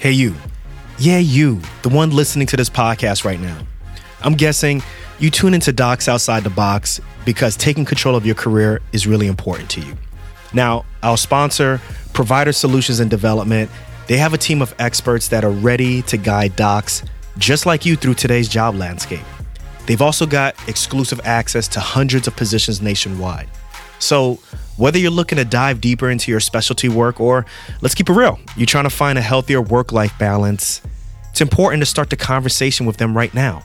[0.00, 0.34] Hey, you.
[0.98, 3.58] Yeah, you, the one listening to this podcast right now.
[4.22, 4.82] I'm guessing
[5.18, 9.26] you tune into Docs Outside the Box because taking control of your career is really
[9.26, 9.94] important to you.
[10.54, 11.82] Now, our sponsor,
[12.14, 13.70] Provider Solutions and Development,
[14.06, 17.02] they have a team of experts that are ready to guide docs
[17.36, 19.20] just like you through today's job landscape.
[19.84, 23.50] They've also got exclusive access to hundreds of positions nationwide.
[24.00, 24.40] So,
[24.76, 27.44] whether you're looking to dive deeper into your specialty work or
[27.82, 30.80] let's keep it real, you're trying to find a healthier work life balance,
[31.30, 33.62] it's important to start the conversation with them right now.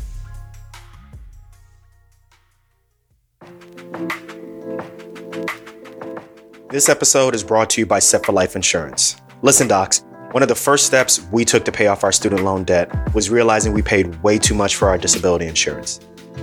[6.69, 9.17] This episode is brought to you by Set for Life Insurance.
[9.41, 10.03] Listen, docs,
[10.37, 13.27] one of the first steps we took to pay off our student loan debt was
[13.27, 15.99] realizing we paid way too much for our disability insurance.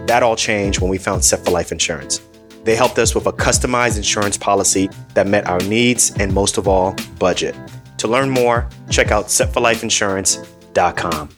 [0.09, 2.21] That all changed when we found Set for Life Insurance.
[2.65, 6.67] They helped us with a customized insurance policy that met our needs and, most of
[6.67, 7.55] all, budget.
[7.99, 11.29] To learn more, check out setforlifeinsurance.com.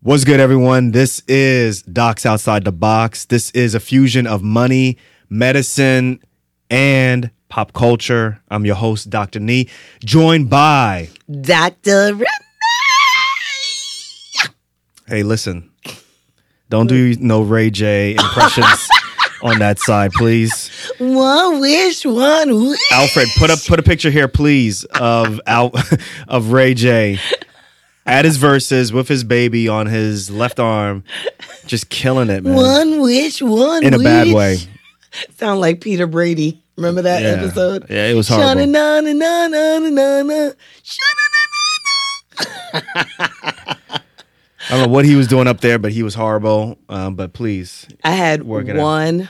[0.00, 0.90] What's good, everyone?
[0.90, 3.26] This is Docs Outside the Box.
[3.26, 6.18] This is a fusion of money, medicine,
[6.68, 8.40] and pop culture.
[8.50, 9.40] I'm your host, Dr.
[9.40, 9.68] Nii,
[10.02, 11.10] joined by
[11.42, 12.14] Dr.
[12.14, 12.24] Renee.
[15.06, 15.70] Hey, listen,
[16.70, 18.88] don't do no Ray J impressions
[19.42, 20.70] on that side, please.
[20.98, 22.92] One wish, one wish.
[22.92, 25.72] Alfred, put up put a picture here, please, of Al
[26.28, 27.18] of Ray J
[28.06, 31.02] at his verses with his baby on his left arm,
[31.66, 32.54] just killing it, man.
[32.54, 34.04] One wish, one In a wish.
[34.04, 34.56] bad way.
[35.38, 36.62] Sound like Peter Brady.
[36.80, 37.28] Remember that Yeah.
[37.44, 37.86] episode?
[37.90, 38.48] Yeah, it was horrible.
[38.48, 40.52] Sha-na-na-na-na-na-na.
[42.72, 44.00] I
[44.70, 46.78] don't know what he was doing up there, but he was horrible.
[46.88, 48.76] Um, but please, I had it out.
[48.76, 49.28] one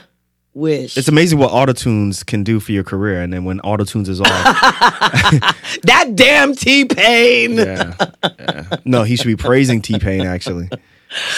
[0.53, 0.97] wish.
[0.97, 4.27] it's amazing what autotunes can do for your career, and then when autotunes is off,
[5.83, 7.57] that damn T Pain.
[7.57, 8.63] yeah, yeah.
[8.85, 10.69] no, he should be praising T Pain actually.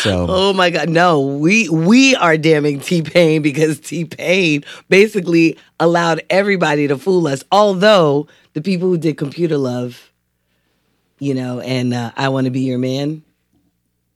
[0.01, 0.89] So Oh my God.
[0.89, 7.27] No, we we are damning T Pain because T Pain basically allowed everybody to fool
[7.27, 7.43] us.
[7.51, 10.11] Although the people who did Computer Love,
[11.19, 13.23] you know, and uh, I Want to Be Your Man,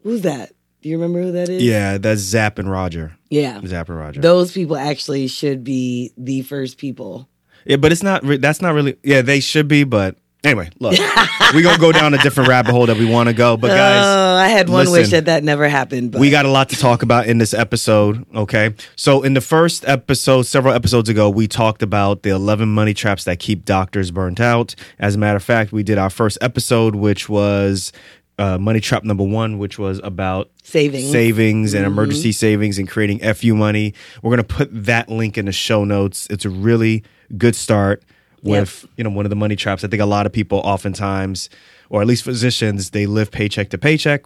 [0.04, 0.52] who's that?
[0.82, 1.64] Do you remember who that is?
[1.64, 3.18] yeah, that's Zapp and Roger.
[3.30, 3.60] Yeah.
[3.66, 4.22] Zapp and Roger.
[4.22, 7.28] Those people actually should be the first people.
[7.66, 8.24] Yeah, but it's not.
[8.24, 8.96] Re- that's not really.
[9.04, 10.92] Yeah, they should be, but anyway, look,
[11.56, 13.58] we gonna go down a different rabbit hole that we want to go.
[13.58, 16.12] But guys, oh, I had one wish that that never happened.
[16.12, 18.26] But we got a lot to talk about in this episode.
[18.36, 22.94] Okay, so in the first episode, several episodes ago, we talked about the eleven money
[22.94, 24.76] traps that keep doctors burnt out.
[25.00, 27.92] As a matter of fact, we did our first episode, which was.
[28.40, 31.12] Uh, money trap number one, which was about savings.
[31.12, 31.92] savings and Mm-hmm.
[31.92, 33.96] emergency savings and creating FU money.
[34.22, 36.28] We're going to put that link in the show notes.
[36.30, 37.04] It's a really
[37.36, 38.04] good start
[38.44, 39.84] with, you know, one of the money traps.
[39.84, 41.50] I think a lot of people oftentimes,
[41.90, 44.24] or at least physicians, they live paycheck to paycheck.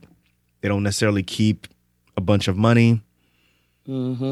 [0.62, 1.68] They don't necessarily keep
[2.18, 3.02] a bunch of money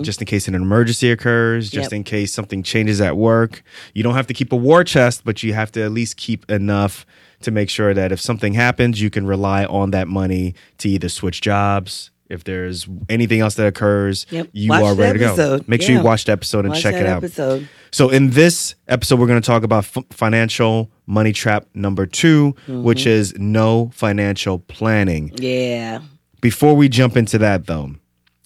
[0.03, 1.95] just in case an emergency occurs, just Mm-hmm.
[1.95, 1.99] Yep.
[1.99, 3.63] in case something changes at work.
[3.93, 6.49] You don't have to keep a war chest, but you have to at least keep
[6.51, 7.05] enough
[7.41, 11.09] to make sure that if something happens, you can rely on that money to either
[11.09, 12.11] switch jobs.
[12.29, 14.49] If there's anything else that occurs, Yep.
[14.53, 15.59] you Watch are ready to go.
[15.67, 17.23] Make sure you watch the episode and Watch check it out.
[17.23, 17.67] episode.
[17.91, 22.53] So in this episode, we're going to talk about f- financial money trap number 2
[22.67, 22.83] Mm-hmm.
[22.83, 25.31] which is no financial planning.
[25.37, 26.01] Yeah.
[26.39, 27.95] Before we jump into that, though,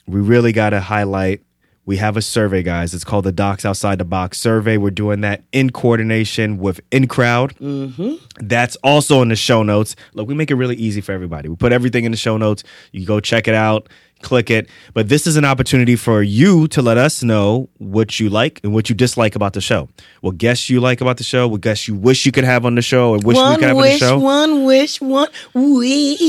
[0.08, 1.42] we really got to highlight
[1.86, 2.94] we have a survey, guys.
[2.94, 4.78] It's called the Docs Outside the Box survey.
[4.78, 7.58] We're doing that in coordination with InCrowd.
[7.58, 8.16] Mm-hmm.
[8.48, 9.96] That's also in the show notes.
[10.14, 11.50] Look, we make it really easy for everybody.
[11.50, 12.64] We put everything in the show notes.
[12.92, 13.90] You can go check it out,
[14.23, 14.67] click it.
[14.94, 18.73] But this is an opportunity for you to let us know what you like and
[18.73, 19.89] what you dislike about the show.
[20.22, 22.75] What guests you like about the show, what guests you wish you could have on
[22.75, 26.19] the show, or wish we could have wish, on the show one wish, one wish.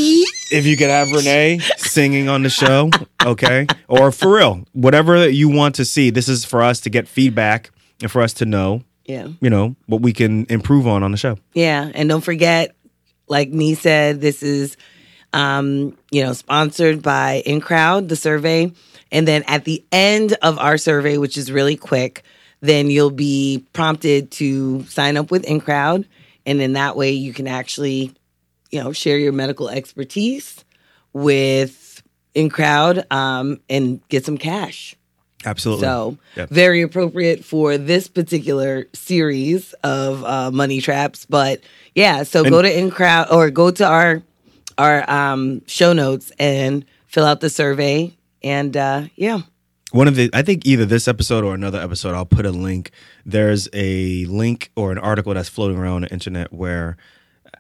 [0.53, 2.91] if you could have Renee singing on the show,
[3.25, 3.67] okay?
[3.89, 6.11] Or for real, whatever you want to see.
[6.11, 7.71] This is for us to get feedback
[8.03, 9.29] and for us to know, Yeah.
[9.41, 11.39] you know, what we can improve on on the show.
[11.55, 12.75] Yeah, and don't forget,
[13.29, 14.77] like Nii said, this is,
[15.35, 18.73] um, you know, sponsored by InCrowd, the survey,
[19.11, 22.23] and then at the end of our survey, which is really quick,
[22.61, 26.07] then you'll be prompted to sign up with InCrowd,
[26.47, 28.15] and then that way you can actually,
[28.71, 30.65] you know, share your medical expertise
[31.13, 32.01] with
[32.37, 34.95] InCrowd um, and get some cash.
[35.45, 35.83] Absolutely.
[35.83, 36.51] So Yep.
[36.51, 41.27] very appropriate for this particular series of uh, money traps.
[41.27, 41.61] But
[41.95, 44.23] yeah, so go to InCrowd or go to our
[44.79, 49.43] our um, show notes and fill out the survey, And uh, yeah,
[49.93, 52.91] one of the i think either this episode or another episode i'll put a link.
[53.25, 56.97] There's a link or an article that's floating around the internet where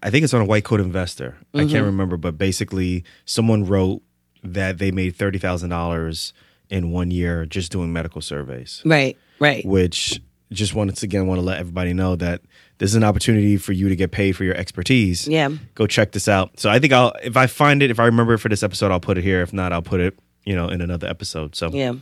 [0.03, 1.37] i think it's on a white coat investor.
[1.55, 4.03] I can't remember but basically someone wrote
[4.43, 6.33] that they made $30000
[6.71, 8.83] in one year just doing medical surveys.
[8.85, 9.65] Right, right.
[9.65, 10.21] which
[10.53, 12.43] just once again want to let everybody know that
[12.79, 15.51] this is an opportunity for you to get paid for your expertise Yeah.
[15.75, 18.35] go check this out so i think i'll if i find it if i remember
[18.35, 20.69] it for this episode i'll put it here if not i'll put it you know
[20.69, 21.95] in another episode so Yeah.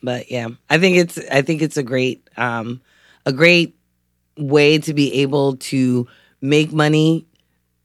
[0.00, 2.80] But yeah, I think it's I think it's a great um
[3.26, 3.74] a great
[4.36, 6.06] way to be able to
[6.40, 7.26] make money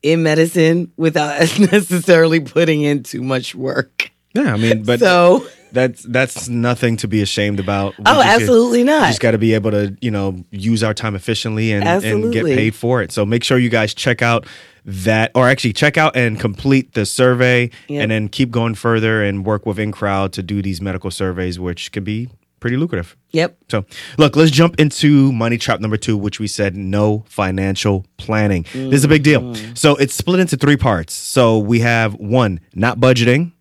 [0.03, 4.11] in medicine without necessarily putting in too much work.
[4.35, 7.97] Yeah, I mean, but so that's that's nothing to be ashamed about.
[7.97, 9.07] We Oh, just get- absolutely not.
[9.07, 12.45] Just got to be able to, you know, use our time efficiently and, and get
[12.45, 13.11] paid for it.
[13.11, 14.45] So make sure you guys check out
[14.85, 18.01] that, or actually check out and complete the survey, Yep.
[18.03, 21.91] and then keep going further and work with InCrowd to do these medical surveys, which
[21.93, 22.29] can be
[22.59, 23.15] pretty lucrative.
[23.31, 23.57] Yep.
[23.69, 23.85] So,
[24.17, 28.65] look, let's jump into money trap number two, which we said no financial planning.
[28.73, 29.41] This is a big deal.
[29.41, 29.77] Mm.
[29.77, 31.13] So, it's split into three parts.
[31.13, 33.52] So, we have one, not budgeting,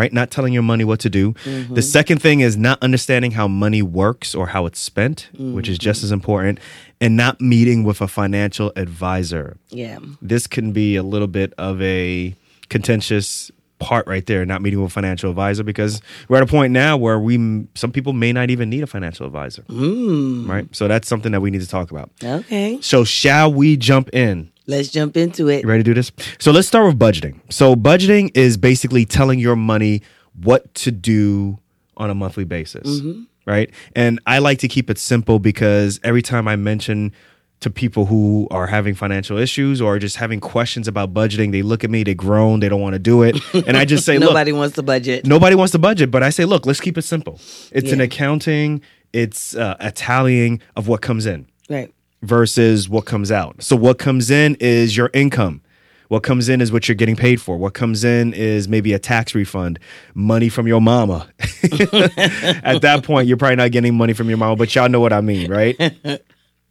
[0.00, 0.12] right?
[0.14, 1.34] Not telling your money what to do.
[1.34, 1.74] Mm-hmm.
[1.74, 5.78] The second thing is not understanding how money works or how it's spent, which is
[5.78, 6.06] just mm-hmm.
[6.06, 6.58] as important,
[7.02, 9.58] and not meeting with a financial advisor.
[9.68, 9.98] Yeah.
[10.22, 12.34] This can be a little bit of a
[12.70, 16.72] contentious part right there, not meeting with a financial advisor, because we're at a point
[16.72, 19.62] now where we, some people may not even need a financial advisor.
[19.62, 20.48] Mm.
[20.48, 20.74] Right.
[20.74, 22.10] So that's something that we need to talk about.
[22.22, 22.78] Okay.
[22.80, 24.50] So, shall we jump in?
[24.70, 25.62] Let's jump into it.
[25.62, 26.12] You ready to do this?
[26.38, 27.40] So, let's start with budgeting.
[27.50, 30.02] So, budgeting is basically telling your money
[30.42, 31.58] what to do
[31.96, 33.00] on a monthly basis.
[33.46, 33.70] Right.
[33.96, 37.12] And I like to keep it simple because every time I mention
[37.60, 41.84] to people who are having financial issues or just having questions about budgeting, they look
[41.84, 43.36] at me, they groan, they don't want to do it.
[43.66, 45.26] And I just say, look, Nobody wants to budget.
[45.26, 47.38] nobody wants to budget, but I say, look, let's keep it simple.
[47.72, 48.80] It's an accounting,
[49.12, 51.92] it's uh, a tallying of what comes in Right.
[52.22, 53.62] Versus what comes out.
[53.62, 55.62] So what comes in is your income.
[56.08, 57.56] What comes in is what you're getting paid for.
[57.56, 59.78] What comes in is maybe a tax refund,
[60.12, 61.28] money from your mama.
[61.62, 65.12] At that point, you're probably not getting money from your mama, but y'all know what
[65.12, 65.78] I mean, right?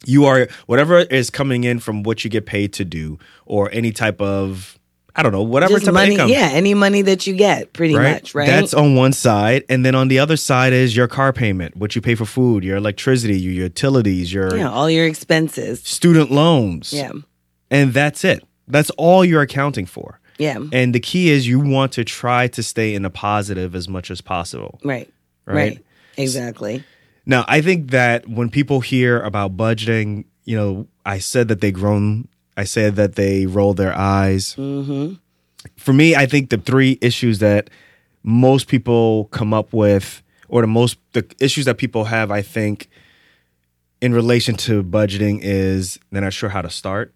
[0.06, 3.92] you are whatever is coming in from what you get paid to do, or any
[3.92, 4.79] type of
[5.20, 6.08] I don't know, whatever Just type money.
[6.08, 6.50] of income Yeah.
[6.54, 8.34] Any money that you get, pretty much.
[8.34, 8.48] Right.
[8.48, 11.96] that's on one side, and then on the other side is your car payment, what
[11.96, 14.70] you pay for food, your electricity, your utilities, your yeah.
[14.70, 15.82] All your expenses.
[15.84, 16.94] student loans.
[16.94, 17.12] Yeah.
[17.70, 18.44] And that's it.
[18.68, 20.20] That's all you're accounting for.
[20.38, 20.60] Yeah.
[20.72, 24.10] And the key is you want to try to stay in the positive as much
[24.10, 24.80] as possible.
[24.84, 25.12] Right.
[25.46, 25.56] Right.
[25.56, 25.86] Right.
[26.18, 26.84] Exactly.
[27.26, 31.72] Now, I think that when people hear about budgeting, you know, I said that they
[31.72, 32.28] groan,
[32.60, 34.56] I said that they roll their eyes.
[34.56, 35.14] Mm-hmm.
[35.78, 37.70] For me, I think the three issues that
[38.24, 42.90] most people come up with, or the most the issues that people have, I think,
[44.02, 47.14] in relation to budgeting is they're not sure how to start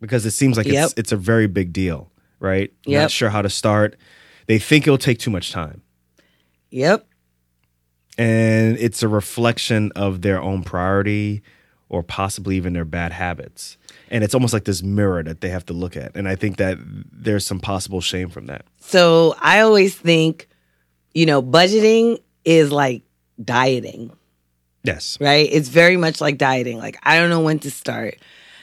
[0.00, 0.84] because it seems like Yep.
[0.84, 2.10] it's it's a very big deal,
[2.40, 2.72] right?
[3.02, 3.96] Not sure how to start.
[4.46, 5.82] They think it'll take too much time.
[6.70, 7.06] Yep.
[8.18, 11.42] and it's a reflection of their own priority
[11.88, 13.76] or possibly even their bad habits
[14.10, 16.56] and it's almost like this mirror that they have to look at and i think
[16.56, 16.78] that
[17.12, 20.48] there's some possible shame from that So I always think,
[21.12, 23.02] you know, budgeting is like
[23.42, 24.12] dieting,
[24.84, 25.48] yes right?
[25.50, 26.78] It's very much like dieting.
[26.78, 28.16] Like I don't know when to start.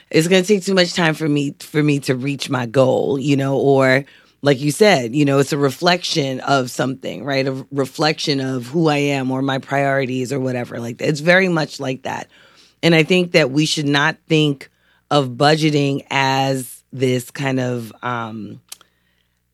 [0.10, 3.20] It's going to take too much time for me for me to reach my goal,
[3.20, 4.06] you know, or
[4.42, 7.48] like you said, you know, it's a reflection of something, right?
[7.48, 10.80] A reflection of who I am or my priorities or whatever.
[10.80, 12.30] Like it's very much like that.
[12.84, 14.70] And I think that we should not think
[15.10, 18.62] of budgeting as this kind of um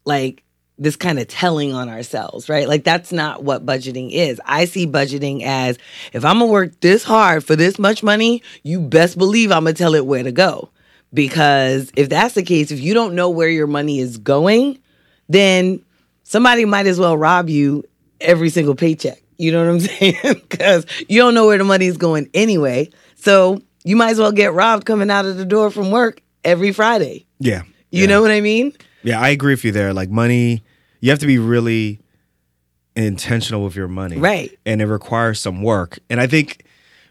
[0.03, 0.43] like
[0.77, 2.67] this kind of telling on ourselves, right?
[2.67, 4.41] Like that's not what budgeting is.
[4.45, 5.77] I see budgeting as
[6.13, 9.73] if I'm gonna work this hard for this much money, you best believe I'm gonna
[9.73, 10.69] tell it where to go.
[11.13, 14.79] Because if that's the case, if you don't know where your money is going,
[15.27, 15.83] then
[16.23, 17.83] somebody might as well rob you
[18.21, 19.21] every single paycheck.
[19.37, 20.15] You know what I'm saying?
[20.49, 22.89] Because you don't know where the money is going anyway.
[23.21, 26.71] So you might as well get robbed coming out of the door from work every
[26.73, 27.25] Friday.
[27.39, 27.61] yeah
[27.91, 28.05] You yeah.
[28.07, 28.73] know what I mean?
[29.03, 30.61] yeah i agree with you there like money
[30.99, 31.99] you have to be really
[32.95, 34.57] intentional with your money Right.
[34.65, 36.65] and it requires some work and i think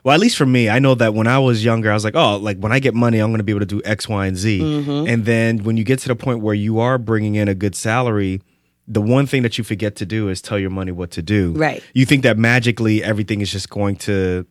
[0.05, 2.15] well at least for me i know that when i was younger i was like
[2.17, 4.27] oh like when i get money i'm going to be able to do x y
[4.27, 5.09] and z Mm-hmm.
[5.09, 7.75] and then when you get to the point where you are bringing in a good
[7.75, 8.43] salary
[8.87, 11.53] the one thing that you forget to do is tell your money what to do
[11.53, 11.83] Right.
[11.95, 14.47] you think that magically everything is just going to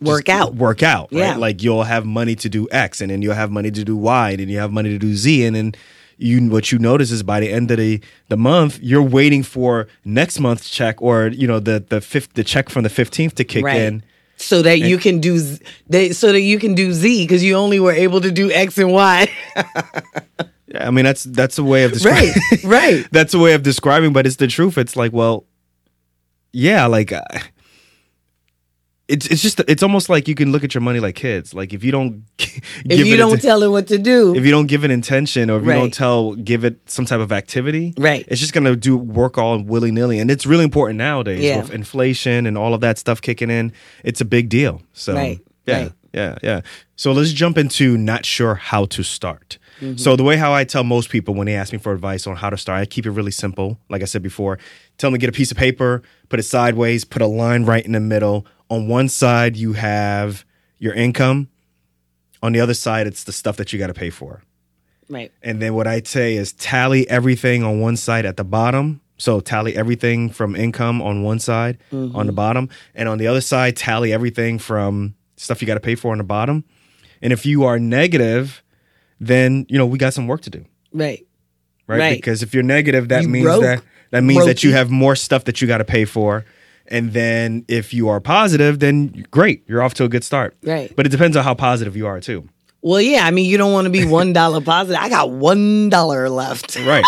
[0.00, 0.54] Work out.
[0.54, 1.36] work out right Yeah.
[1.36, 4.30] like you'll have money to do x and then you'll have money to do y
[4.30, 5.74] and then you have money to do z and then
[6.18, 9.86] you what you notice is by the end of the the month, you're waiting for
[10.04, 13.44] next month's check or you know the the fifth the check from the fifteenth to
[13.44, 13.80] kick Right.
[13.80, 14.02] in.
[14.38, 17.54] so that you can do Z- they, so that you can do Z because you
[17.54, 19.28] only were able to do X and Y.
[20.68, 22.32] Yeah, I mean that's that's a way of describing.
[22.50, 23.06] right, right.
[23.12, 24.76] that's a way of describing, but it's the truth.
[24.78, 25.44] It's like, well,
[26.52, 27.22] yeah, like uh,
[29.08, 31.54] it's it's just it's almost like you can look at your money like kids.
[31.54, 34.44] Like if you don't give If you it don't tell it what to do, if
[34.44, 37.30] you don't give it intention or if you don't tell give it some type of
[37.32, 38.24] activity, Right.
[38.28, 41.62] It's just gonna do work all willy nilly, and it's really important nowadays Yeah.
[41.62, 43.72] with inflation and all of that stuff kicking in.
[44.02, 44.82] It's a big deal.
[44.92, 45.92] So Right, yeah, right.
[46.12, 46.60] yeah, yeah.
[46.96, 49.58] So let's jump into not sure how to start.
[49.80, 49.98] Mm-hmm.
[49.98, 52.34] So the way how I tell most people when they ask me for advice on
[52.36, 53.78] how to start, I keep it really simple.
[53.90, 54.58] Like I said before,
[54.96, 57.84] tell them to get a piece of paper, put it sideways, put a line right
[57.84, 58.46] in the middle.
[58.68, 60.44] On one side you have
[60.78, 61.48] your income.
[62.42, 64.42] On the other side, it's the stuff that you got to pay for.
[65.08, 69.00] right, And then what I say is tally everything on one side at the bottom.
[69.18, 72.34] So tally everything from income on one side on the mm-hmm.
[72.34, 76.12] bottom, and on the other side tally everything from stuff you got to pay for
[76.12, 76.64] on the bottom.
[77.22, 78.62] And if you are negative,
[79.18, 81.26] then you know we got some work to do, right.
[81.86, 81.98] right?
[81.98, 82.18] Right.
[82.18, 83.62] Because if you're negative, that You means broke.
[83.62, 86.44] that that means that you have more stuff that you got to pay for.
[86.88, 90.56] And then if you are positive, then great, you're off to a good start.
[90.62, 90.92] Right.
[90.94, 92.48] But it depends on how positive you are too.
[92.82, 93.26] Well, yeah.
[93.26, 95.00] I mean, you don't want to be one dollar positive.
[95.02, 96.76] I got one dollar left.
[96.76, 97.04] Right.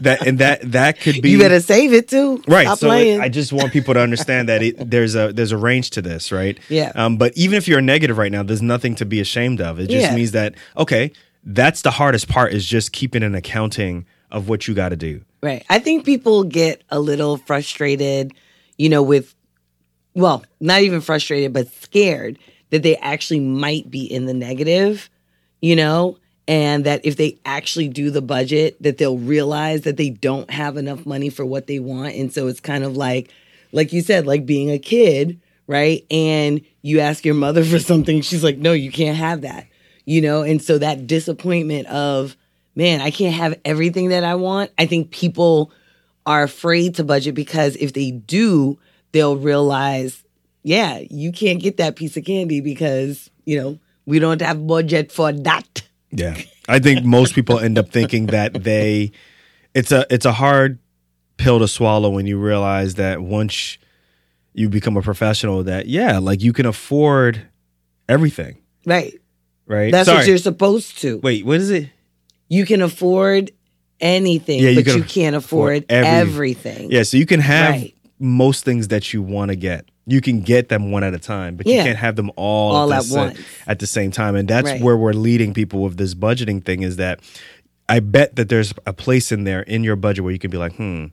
[0.00, 2.42] that and that that could be You better save it too.
[2.48, 3.20] right Stop so playing.
[3.20, 6.32] i just want people to understand that it, there's a there's a range to this
[6.32, 6.92] right Yeah.
[6.94, 9.90] um, but even if you're negative right now there's nothing to be ashamed of it
[9.90, 10.14] just Yeah.
[10.16, 11.12] means that okay
[11.44, 15.20] that's the hardest part is just keeping an accounting of what you got to do
[15.42, 15.62] Right.
[15.68, 18.32] I think people get a little frustrated,
[18.78, 19.34] you know, with,
[20.14, 22.38] well, not even frustrated, but scared
[22.70, 25.10] that they actually might be in the negative,
[25.60, 30.10] you know, and that if they actually do the budget, that they'll realize that they
[30.10, 32.14] don't have enough money for what they want.
[32.14, 33.30] And so it's kind of like,
[33.72, 36.04] like you said, like being a kid, right?
[36.10, 39.66] And you ask your mother for something, she's like, no, you can't have that,
[40.04, 40.42] you know?
[40.42, 42.36] And so that disappointment of,
[42.74, 44.70] man, I can't have everything that I want.
[44.78, 45.70] I think people
[46.26, 48.78] are afraid to budget because if they do,
[49.12, 50.24] they'll realize,
[50.62, 55.12] yeah, you can't get that piece of candy because, you know, we don't have budget
[55.12, 55.82] for that.
[56.10, 56.36] yeah
[56.68, 59.10] i think most people end up thinking that they
[59.74, 60.78] it's a it's a hard
[61.38, 63.78] pill to swallow when you realize that once
[64.52, 67.46] you become a professional that yeah like you can afford
[68.08, 69.14] everything Right.
[69.66, 70.18] right That's Sorry.
[70.18, 71.18] what you're supposed to.
[71.22, 71.88] wait what is it
[72.48, 73.50] You can afford
[74.02, 76.90] anything, Yeah, you but can you can't afford afford every- everything.
[76.92, 77.94] Yeah, so you can have Right.
[78.18, 79.86] most things that you want to get.
[80.06, 82.92] You can get them one at a time, but you can't have them all, All
[82.92, 83.38] at, at the sa- once.
[83.68, 84.34] at the same time.
[84.34, 84.80] And that's Right.
[84.82, 87.20] where we're leading people with this budgeting thing is that
[87.88, 90.58] I bet that there's a place in there in your budget where you can be
[90.58, 91.06] like, hmm,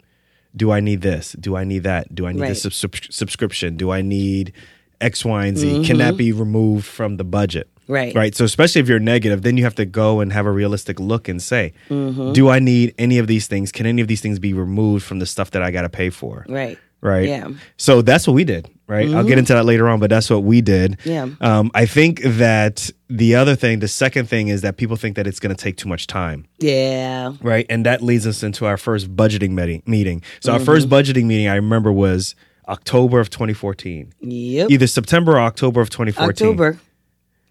[0.56, 1.36] do I need this?
[1.40, 2.16] Do I need that?
[2.16, 2.50] Do I need Right.
[2.50, 3.76] this sub- subscription?
[3.78, 4.52] Do I need
[5.00, 5.86] X, Y, and Z?
[5.86, 7.68] Can that be removed from the budget?
[7.90, 7.94] Mm-hmm.
[7.94, 8.16] Right.
[8.16, 8.36] Right.
[8.36, 11.28] So especially if you're negative, then you have to go and have a realistic look
[11.28, 12.34] and say, Mm-hmm.
[12.34, 13.72] do I need any of these things?
[13.72, 16.10] Can any of these things be removed from the stuff that I got to pay
[16.10, 16.46] for?
[16.48, 16.78] Right.
[17.02, 17.30] Right.
[17.30, 17.44] Yeah.
[17.46, 17.58] Mm-hmm.
[17.78, 18.70] So that's what we did.
[18.86, 19.08] Right.
[19.10, 20.98] I'll get into that later on, but that's what we did.
[21.06, 21.30] Yeah.
[21.42, 25.26] Um, I think that the other thing, the second thing is that people think that
[25.28, 26.46] it's going to take too much time.
[26.60, 27.34] Yeah.
[27.42, 27.66] Right.
[27.70, 30.22] And that leads us into our first budgeting meti- meeting.
[30.42, 30.66] So our Mm-hmm.
[30.66, 32.36] first budgeting meeting I remember was
[32.68, 34.70] October of 2014, Yep.
[34.72, 36.48] either September or October of 2014.
[36.48, 36.80] October.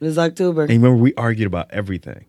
[0.01, 0.63] It was October.
[0.63, 2.25] And remember we argued about everything.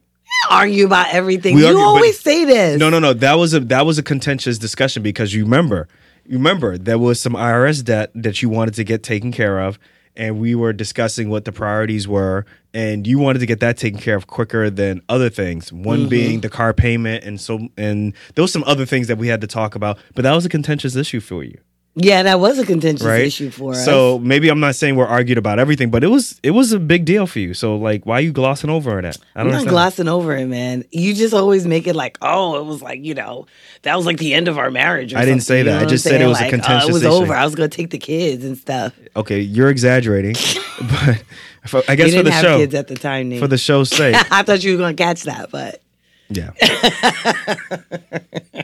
[0.50, 1.56] argue about everything.
[1.56, 2.80] We you but- always say this.
[2.80, 3.14] No, no, no.
[3.14, 5.88] That was a that was a contentious discussion because you remember,
[6.26, 9.78] you remember there was some IRS debt that you wanted to get taken care of,
[10.16, 14.00] and we were discussing what the priorities were, and you wanted to get that taken
[14.00, 15.72] care of quicker than other things.
[15.72, 16.10] One Mm-hmm.
[16.10, 19.42] being the car payment, and so and there was some other things that we had
[19.42, 21.60] to talk about, but that was a contentious issue for you,
[22.02, 23.26] Yeah, that was a contentious right?
[23.26, 23.84] issue for us.
[23.84, 26.80] So maybe I'm not saying we're argued about everything, but it was it was a
[26.80, 27.54] big deal for you.
[27.54, 29.18] So like, why are you glossing over that?
[29.36, 29.70] I I'm not understand.
[29.70, 30.86] glossing over it, man.
[30.92, 33.48] You just always make it like, oh, it was like, you know,
[33.82, 35.14] that was like the end of our marriage.
[35.14, 35.72] Or I didn't say you that.
[35.76, 37.12] know I just said it was a contentious uh, it was issue.
[37.12, 37.34] over.
[37.34, 38.94] I was gonna take the kids and stuff.
[39.18, 40.34] Okay, you're exaggerating,
[40.80, 41.22] but
[41.66, 43.40] for, I You guess for didn't the have show, kids at the time, Nate.
[43.42, 45.82] for the show's sake, I thought you were gonna catch that, but
[46.30, 46.52] yeah.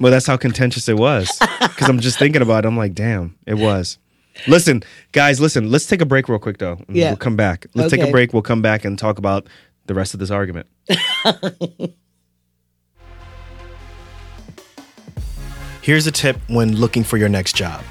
[0.00, 2.68] well, that's how contentious it was because I'm just thinking about it.
[2.68, 3.98] I'm like, damn, it was.
[4.46, 5.70] Listen, guys, listen.
[5.70, 6.78] Let's take a break real quick, though.
[6.88, 7.10] Yeah.
[7.10, 7.66] we'll come back.
[7.74, 8.32] Let's take a break.
[8.32, 9.48] We'll come back and talk about
[9.86, 10.68] the rest of this argument.
[15.82, 17.82] Here's a tip when looking for your next job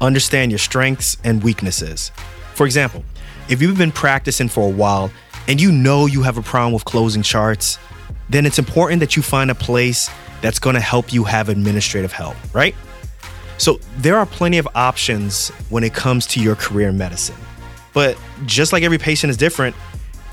[0.00, 2.10] understand your strengths and weaknesses.
[2.54, 3.02] For example,
[3.48, 5.10] if you've been practicing for a while
[5.48, 7.78] and you know you have a problem with closing charts,
[8.28, 12.12] then it's important that you find a place that's going to help you have administrative
[12.12, 12.74] help, right?
[13.58, 17.36] So there are plenty of options when it comes to your career in medicine.
[17.94, 19.74] But just like every patient is different,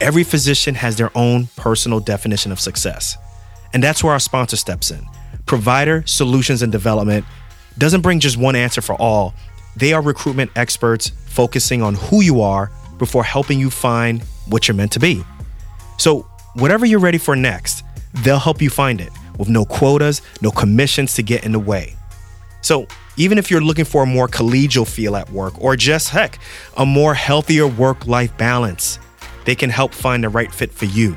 [0.01, 3.17] every physician has their own personal definition of success.
[3.74, 5.05] And that's where our sponsor steps in.
[5.45, 7.25] Provider Solutions and Development
[7.77, 9.33] doesn't bring just one answer for all.
[9.77, 12.69] They are recruitment experts focusing on who you are
[13.00, 15.24] before helping you find what you're meant to be.
[15.98, 17.83] So, whatever you're ready for next,
[18.24, 21.95] they'll help you find it with no quotas, no commissions to get in the way.
[22.61, 22.87] So,
[23.17, 26.39] even if you're looking for a more collegial feel at work or just heck,
[26.77, 28.99] a more healthier work life balance,
[29.45, 31.15] they can help find the right fit for you.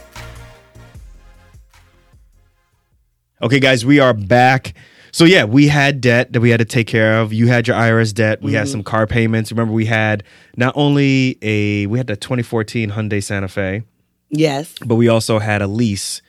[3.42, 4.75] Okay, guys, we are back.
[5.14, 7.33] So yeah, we had debt that we had to take care of.
[7.33, 8.42] You had your IRS debt.
[8.42, 9.52] We had some car payments.
[9.52, 10.25] Remember, we had
[10.56, 13.85] not only a we had the 2014 Hyundai Santa Fe,
[14.30, 14.75] Yes.
[14.85, 16.21] but we also had a lease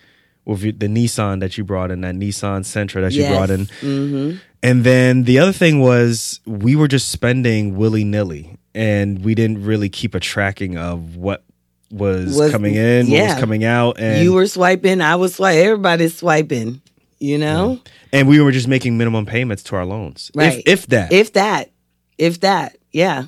[0.46, 3.36] with the Nissan that you brought in, that Nissan Sentra that you Yes.
[3.36, 3.66] brought in.
[3.82, 4.38] Mm-hmm.
[4.62, 9.64] And then the other thing was we were just spending willy nilly, and we didn't
[9.66, 11.44] really keep a tracking of what
[11.90, 15.60] was, Was- coming in, what was coming out, and you were swiping, I was swiping,
[15.66, 16.82] everybody's swiping,
[17.20, 17.80] you know?
[18.14, 20.60] and we were just making minimum payments to our loans, Right.
[20.60, 21.12] if, if that.
[21.12, 21.72] If that,
[22.18, 23.26] if that, yeah.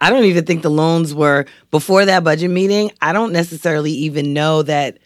[0.00, 2.92] I don't even think the loans were before that budget meeting.
[3.02, 4.98] I don't necessarily even know that.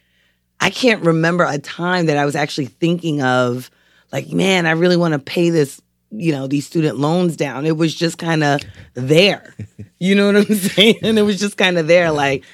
[0.60, 3.70] I can't remember a time that I was actually thinking of,
[4.12, 7.64] like, man, I really want to pay this, you know, these student loans down.
[7.64, 8.60] It was just kind of
[8.94, 9.54] there.
[9.98, 10.96] You know what I'm saying?
[11.02, 12.44] And it was just kind of there, like,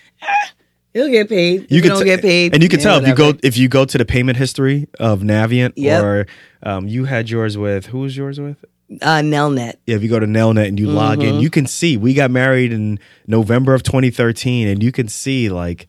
[0.95, 1.71] he'll get paid.
[1.71, 3.57] You, could don't t- get paid, and you can yeah, tell if you go if
[3.57, 6.03] you go to the payment history of Navient, Yep.
[6.05, 6.27] or
[6.63, 8.65] um, you had yours with who was yours with?
[9.03, 9.75] uh, Nelnet.
[9.87, 11.29] Yeah, if you go to Nelnet and you log Mm-hmm.
[11.37, 15.49] in, you can see we got married in November of 2013, and you can see
[15.51, 15.87] like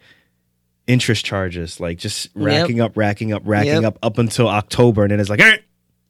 [0.88, 3.84] interest charges, like just racking up, racking up, racking Yep.
[3.86, 5.58] up up until October, and then it's like, "Eh,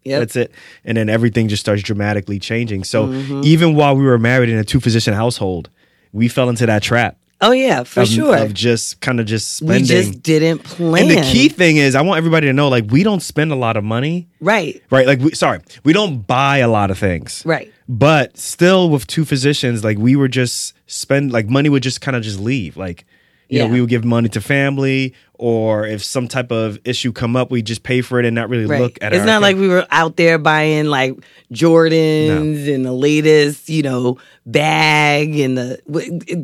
[0.06, 0.20] Yep.
[0.22, 0.52] that's it,
[0.86, 2.84] and then everything just starts dramatically changing.
[2.86, 3.42] So Mm-hmm.
[3.44, 5.70] even while we were married in a two physician household,
[6.14, 8.36] we fell into that trap Oh yeah, for of, sure.
[8.38, 9.84] of just kind of just spending.
[9.84, 11.04] we just didn't plan.
[11.10, 13.56] and the key thing is, I want everybody to know, like, we don't spend a
[13.56, 15.08] lot of money, right, right?
[15.08, 17.72] Like, we, sorry, we don't buy a lot of things, right.
[17.88, 22.18] but still with two physicians like we were just spend like money would just kind
[22.18, 23.06] of just leave like
[23.48, 23.68] you Yeah.
[23.68, 27.50] know we would give money to family or if some type of issue come up
[27.52, 28.82] we just pay for it and not really Right.
[28.82, 29.18] look at it.
[29.18, 31.16] it's not like we were out there buying like
[31.54, 35.80] Jordans and the latest, you know, bag and the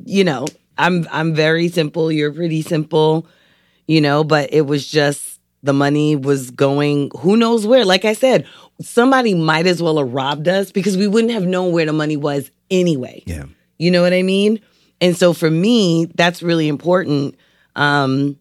[0.05, 0.45] you know,
[0.77, 3.27] I'm I'm very simple, you're pretty simple,
[3.87, 7.85] you know, but it was just the money was going who knows where.
[7.85, 8.45] Like I said,
[8.81, 12.17] somebody might as well have robbed us because we wouldn't have known where the money
[12.17, 13.23] was anyway.
[13.25, 13.45] yeah
[13.77, 14.59] You know what I mean?
[15.01, 17.35] And so for me, that's really important
[17.75, 18.37] um,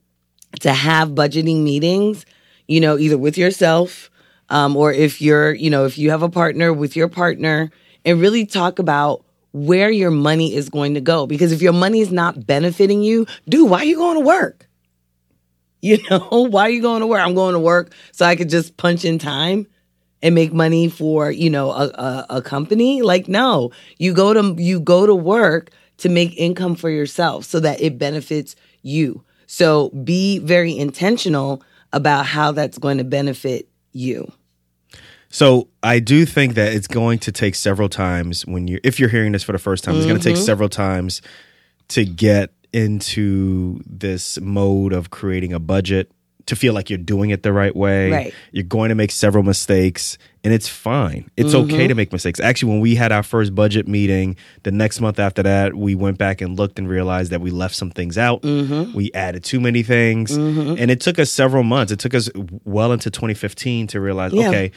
[0.61, 2.25] to have budgeting meetings,
[2.68, 4.11] you know, either with yourself
[4.51, 7.70] um, or if you're, you know, if you have a partner with your partner
[8.05, 11.27] and really talk about where your money is going to go.
[11.27, 14.69] Because if your money is not benefiting you, dude, why are you going to work?
[15.85, 17.21] You know, why are you going to work?
[17.21, 19.67] I'm going to work so I could just punch in time
[20.23, 24.61] and make money for you know a, a, a company like no you go to
[24.61, 29.90] you go to work to make income for yourself so that it benefits you so
[29.90, 31.62] be very intentional
[31.93, 34.33] about how that's going to benefit you
[35.35, 39.09] so i do think that it's going to take several times when you if you're
[39.16, 40.44] hearing this for the first time it's going to take Mm-hmm.
[40.53, 41.20] several times
[41.88, 46.11] to get into this mode of creating a budget
[46.47, 48.11] to feel like you're doing it the right way.
[48.11, 48.35] Right.
[48.53, 51.31] You're going to make several mistakes and it's fine.
[51.38, 51.73] It's Mm-hmm.
[51.75, 52.38] okay to make mistakes.
[52.38, 56.18] Actually, when we had our first budget meeting, the next month after that, we went
[56.18, 58.42] back and looked and realized that we left some things out.
[58.42, 58.92] Mm-hmm.
[58.94, 60.33] We added too many things.
[60.37, 61.92] And it took us several months.
[61.92, 62.29] It took us
[62.64, 64.49] well into 2015 to realize, Yeah.
[64.49, 64.73] okay,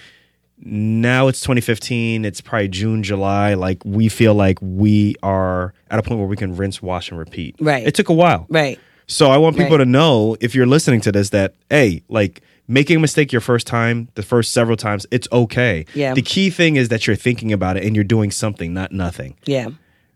[0.59, 3.53] now it's 2015 it's probably june july.
[3.53, 7.19] Like we feel like we are at a point where we can rinse wash and
[7.19, 7.55] repeat.
[7.59, 7.85] Right.
[7.85, 8.45] it took a while.
[8.49, 8.79] Right.
[9.07, 9.83] So i want people Right.
[9.85, 13.65] to know if you're listening to this that hey like making a mistake your first
[13.67, 15.85] time the first several times it's okay.
[15.93, 16.13] Yeah.
[16.13, 19.35] the key thing is that you're thinking about it and you're doing something not nothing.
[19.45, 19.69] Yeah.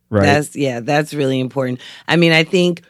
[0.09, 0.23] Right?
[0.23, 1.79] That's yeah, that's really important.
[2.07, 2.81] I mean, I think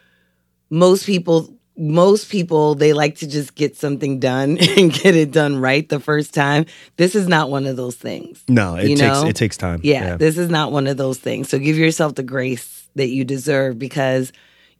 [0.71, 5.57] most people most people they like to just get something done and get it done
[5.57, 6.65] right the first time.
[6.97, 8.43] This is not one of those things.
[8.47, 9.27] no it You takes know?
[9.27, 11.49] it takes time Yeah, this is not one of those things.
[11.49, 14.31] So give yourself the grace that you deserve because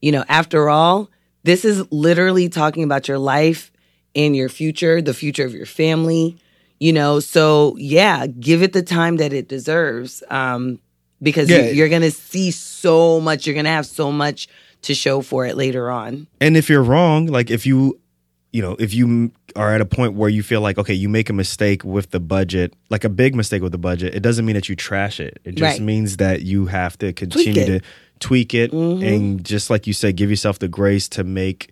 [0.01, 1.09] you know, after all,
[1.43, 3.71] this is literally talking about your life
[4.15, 6.37] and your future, the future of your family,
[6.79, 10.23] You know, so yeah, give it the time that it deserves.
[10.29, 10.79] Um,
[11.21, 11.67] because Yeah.
[11.69, 14.47] you- you're gonna see so much, you're gonna have so much
[14.83, 16.27] to show for it later on.
[16.39, 17.99] And if you're wrong, like if you,
[18.51, 21.29] you know, if you are at a point where you feel like, okay, you make
[21.29, 24.55] a mistake with the budget, like a big mistake with the budget, it doesn't mean
[24.55, 25.39] that you trash it.
[25.43, 25.81] It just Right.
[25.81, 27.65] means that you have to continue it.
[27.67, 27.81] to
[28.19, 28.71] tweak it.
[28.71, 29.03] Mhm.
[29.07, 31.69] And just like you said, give yourself the grace to make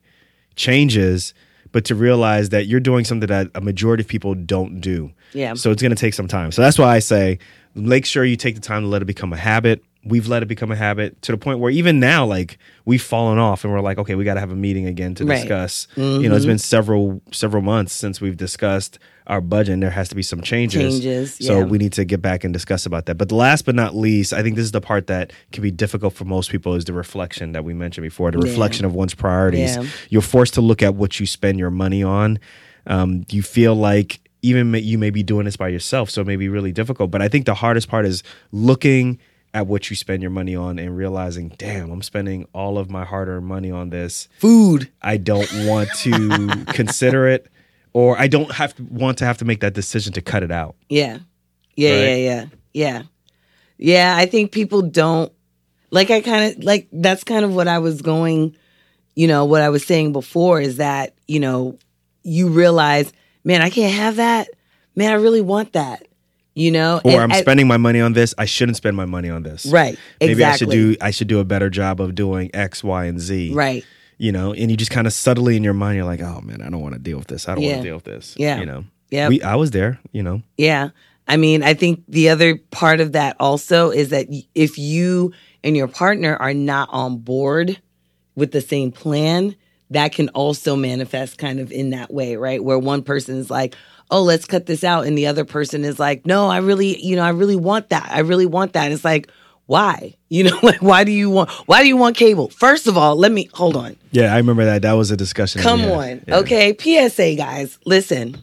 [0.56, 1.34] changes,
[1.72, 5.12] but to realize that you're doing something that a majority of people don't do.
[5.34, 5.54] Yeah.
[5.54, 6.52] So it's going to take some time.
[6.52, 7.39] So that's why I say
[7.76, 9.84] make sure you take the time to let it become a habit.
[10.05, 13.38] We've let it become a habit to the point where even now, like we've fallen
[13.38, 15.35] off and we're like, okay, we got to have a meeting again to Right.
[15.41, 15.88] discuss.
[15.97, 20.07] You know, it's been several several months since we've discussed our budget, and there has
[20.09, 21.01] to be some changes.
[21.01, 21.63] Changes, So yeah.
[21.65, 23.15] we need to get back and discuss about that.
[23.15, 26.13] But last but not least, I think this is the part that can be difficult
[26.13, 28.45] for most people is the reflection that we mentioned before, the Yeah.
[28.49, 29.75] reflection of one's priorities.
[29.75, 29.83] Yeah.
[30.09, 32.39] You're forced to look at what you spend your money on.
[32.88, 36.38] Um, you feel like even you may be doing this by yourself, so it may
[36.38, 37.12] be really difficult.
[37.12, 39.19] But I think the hardest part is looking
[39.53, 43.03] at what you spend your money on and realizing, damn, I'm spending all of my
[43.03, 44.27] hard-earned money on this.
[44.39, 44.89] Food.
[45.01, 47.47] I don't want to consider it,
[47.93, 50.51] or I don't have to want to have to make that decision to cut it
[50.51, 50.75] out.
[50.88, 51.19] Yeah.
[51.75, 51.99] Yeah, Right?
[52.05, 52.45] yeah, yeah.
[52.73, 53.03] Yeah.
[53.77, 55.31] Yeah, I think people don't
[55.89, 58.55] like I kind of like that's kind of what I was going,
[59.15, 61.79] you know, what I was saying before is that, you know,
[62.21, 63.12] you realize,
[63.43, 64.49] man, I can't have that.
[64.95, 66.07] Man, I really want that.
[66.55, 66.99] You know?
[67.05, 68.33] Or And I'm I- spending my money on this.
[68.38, 69.65] I shouldn't spend my money on this.
[69.65, 69.97] Right.
[70.19, 70.47] Maybe exactly.
[70.47, 73.53] I should do I should do a better job of doing X, Y, and Z.
[73.53, 73.85] Right.
[74.17, 76.62] You know, and you just kind of subtly in your mind, you're like, oh man,
[76.62, 77.47] I don't want to deal with this.
[77.47, 77.69] I don't Yeah.
[77.71, 78.35] want to deal with this.
[78.38, 78.59] Yeah.
[78.59, 78.83] You know.
[79.12, 80.41] yeah I was there, you know.
[80.57, 80.89] Yeah.
[81.27, 85.31] I mean, I think the other part of that also is that if you
[85.63, 87.79] and your partner are not on board
[88.35, 89.55] with the same plan,
[89.91, 92.63] that can also manifest kind of in that way, right?
[92.63, 93.75] Where one person is like,
[94.12, 95.06] oh, let's cut this out.
[95.06, 98.10] And the other person is like, no, I really, you know, I really want that.
[98.12, 98.86] I really want that.
[98.86, 99.30] And it's like,
[99.65, 100.15] why?
[100.32, 102.50] You know, like, why do you want, why do you want cable?
[102.50, 103.95] First of all, let me, hold on.
[104.12, 104.84] Yeah, I remember that.
[104.84, 105.60] That was a discussion.
[105.63, 106.24] Come on.
[106.28, 106.38] Yeah.
[106.38, 106.78] Okay.
[106.78, 108.38] PSA, guys, listen.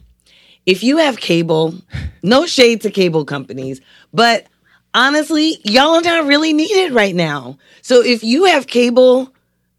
[0.65, 1.75] If you have cable,
[2.23, 3.79] no shade to cable companies,
[4.13, 4.47] but
[4.93, 7.57] honestly, y'all are not really needed right now.
[7.81, 9.33] So if you have cable,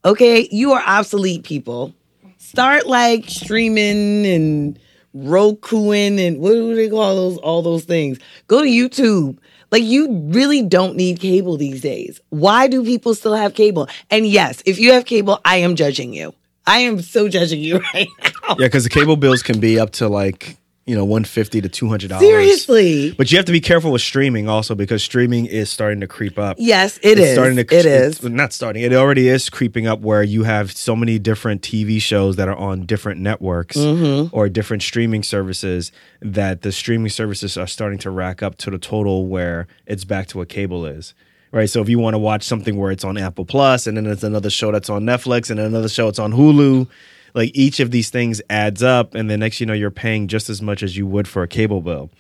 [0.07, 1.95] okay, you are obsolete people.
[2.39, 4.79] Start like streaming and
[5.17, 8.19] Rokuing and what do they call those all those things?
[8.47, 9.39] Go to YouTube.
[9.71, 12.21] Like you really don't need cable these days.
[12.31, 13.89] Why do people still have cable?
[14.11, 16.35] And yes, if you have cable, I am judging you.
[16.67, 18.57] I am so judging you right now.
[18.59, 20.57] Yeah, because the cable bills can be up to like
[20.89, 22.27] you know one fifty to two hundred dollars.
[22.27, 23.13] Seriously.
[23.13, 26.39] But you have to be careful with streaming also because streaming is starting to creep
[26.39, 26.57] up.
[26.59, 27.33] Yes, it it's is.
[27.35, 30.97] starting to it it's not starting it already is creeping up where you have so
[30.97, 34.35] many different tv shows that are on different networks Mm-hmm.
[34.35, 38.79] or different streaming services that the streaming services are starting to rack up to the
[38.79, 41.15] total where it's back to what cable is
[41.53, 44.05] right so if you want to watch something where it's on apple plus and then
[44.05, 46.87] there's another show that's on netflix and then another show it's on hulu
[47.35, 50.49] like each of these things adds up and then next you know you're paying just
[50.49, 52.11] as much as you would for a cable bill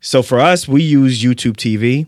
[0.00, 2.06] so for us we use youtube tv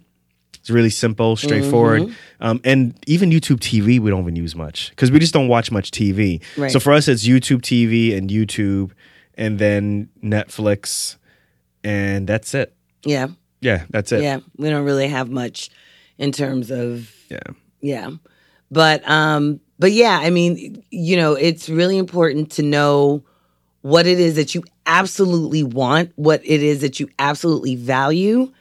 [0.61, 2.03] it's really simple, straightforward.
[2.03, 2.13] Mm-hmm.
[2.41, 5.71] Um, and even YouTube TV, we don't even use much because we just don't watch
[5.71, 6.43] much TV.
[6.57, 6.71] Right.
[6.71, 8.91] So for us, it's YouTube TV and YouTube,
[9.37, 11.17] and then Netflix,
[11.83, 12.75] and that's it.
[13.05, 13.29] Yeah.
[13.61, 14.23] Yeah, that's it.
[14.23, 14.41] Yeah.
[14.57, 15.71] We don't really have much
[16.19, 17.39] in terms of Yeah.
[17.81, 18.11] Yeah.
[18.71, 23.25] But um but yeah, I mean, you know, it's really important to know
[23.81, 28.53] what it is that you absolutely want, what it is that you absolutely value,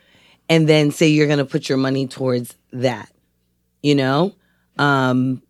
[0.47, 3.11] and then say you're going to put your money towards that.
[3.83, 4.33] You know?
[4.77, 5.43] Um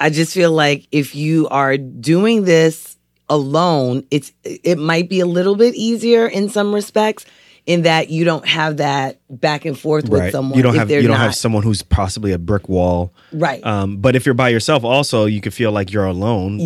[0.00, 2.96] I just feel like if you are doing this
[3.28, 7.26] alone, it's it might be a little bit easier in some respects
[7.68, 10.32] in that you don't have that back and forth with Right.
[10.32, 11.18] someone You don't have you don't not.
[11.20, 13.12] have someone who's possibly a brick wall.
[13.30, 13.64] right.
[13.64, 16.56] Um, but if you're by yourself, also you can feel like you're alone.
[16.58, 16.64] But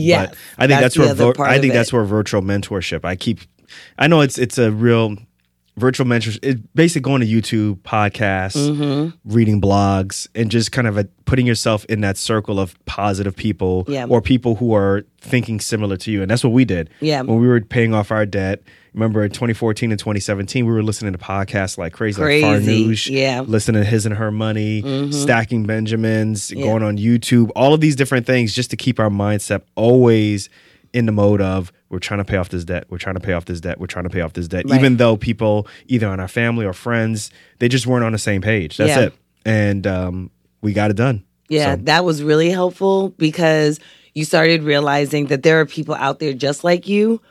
[0.59, 3.05] I think that's that's, where part I think that's where virtual mentorship.
[3.05, 3.41] I keep.
[3.99, 5.17] I know it's it's a real
[5.77, 6.39] virtual mentorship.
[6.43, 9.17] It's basically going to YouTube podcasts, Mm-hmm.
[9.35, 13.85] reading blogs, and just kind of a, putting yourself in that circle of positive people
[13.89, 14.07] Yeah.
[14.09, 16.23] or people who are thinking similar to you.
[16.23, 16.91] And that's what we did.
[17.01, 17.23] Yeah.
[17.23, 18.63] When we were paying off our debt.
[18.95, 23.09] Remember in 2014 and 2017, we were listening to podcasts like crazy, Crazy, like Farnoosh,
[23.11, 23.41] yeah.
[23.41, 23.51] Mm-hmm.
[23.51, 26.65] listening to His and Her Money, Stacking Benjamins, Yeah.
[26.67, 30.51] going on YouTube, all of these different things just to keep our mindset always
[30.93, 33.33] in the mode of we're trying to pay off this debt, we're trying to pay
[33.33, 34.65] off this debt, we're trying to pay off this debt.
[34.69, 34.79] Right.
[34.79, 38.43] Even though people, either in our family or friends, they just weren't on the same
[38.43, 38.77] page.
[38.77, 39.01] That's Yeah.
[39.07, 39.15] it.
[39.47, 41.25] And um, we got it done.
[41.49, 43.81] Yeah, So- that was really helpful because
[44.15, 47.23] you started realizing that there are people out there just like you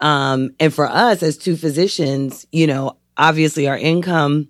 [0.00, 4.48] Um, and for us as two physicians, you know, obviously our income,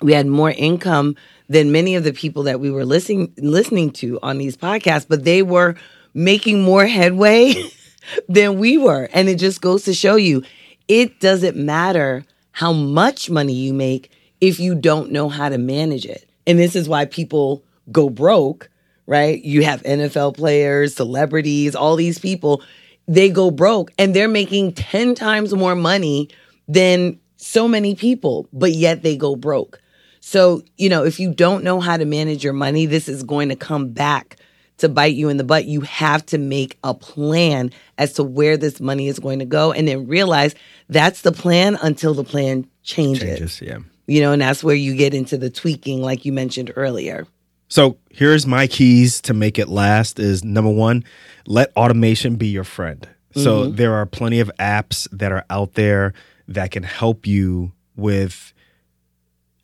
[0.00, 1.16] we had more income
[1.48, 5.24] than many of the people that we were listening listening to on these podcasts, but
[5.24, 5.76] they were
[6.12, 7.54] making more headway
[8.28, 9.08] than we were.
[9.12, 10.42] And it just goes to show you
[10.88, 14.10] it doesn't matter how much money you make
[14.40, 16.28] if you don't know how to manage it.
[16.46, 18.70] And this is why people go broke,
[19.06, 19.42] right?
[19.42, 22.62] You have NFL players, celebrities, all these people,
[23.08, 26.28] they go broke and they're making 10 times more money
[26.68, 29.80] than so many people, but yet they go broke.
[30.20, 33.48] So, you know, if you don't know how to manage your money, this is going
[33.50, 34.36] to come back
[34.78, 35.66] to bite you in the butt.
[35.66, 39.72] You have to make a plan as to where this money is going to go
[39.72, 40.54] and then realize
[40.88, 43.22] that's the plan until the plan changes.
[43.22, 43.78] Changes, yeah.
[44.06, 47.26] You know, and that's where you get into the tweaking, like you mentioned earlier.
[47.68, 51.04] So here's my keys to make it last is number one,
[51.46, 53.08] let automation be your friend.
[53.34, 53.76] So Mm-hmm.
[53.76, 56.14] there are plenty of apps that are out there
[56.48, 58.52] that can help you with,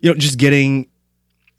[0.01, 0.89] you know, just getting,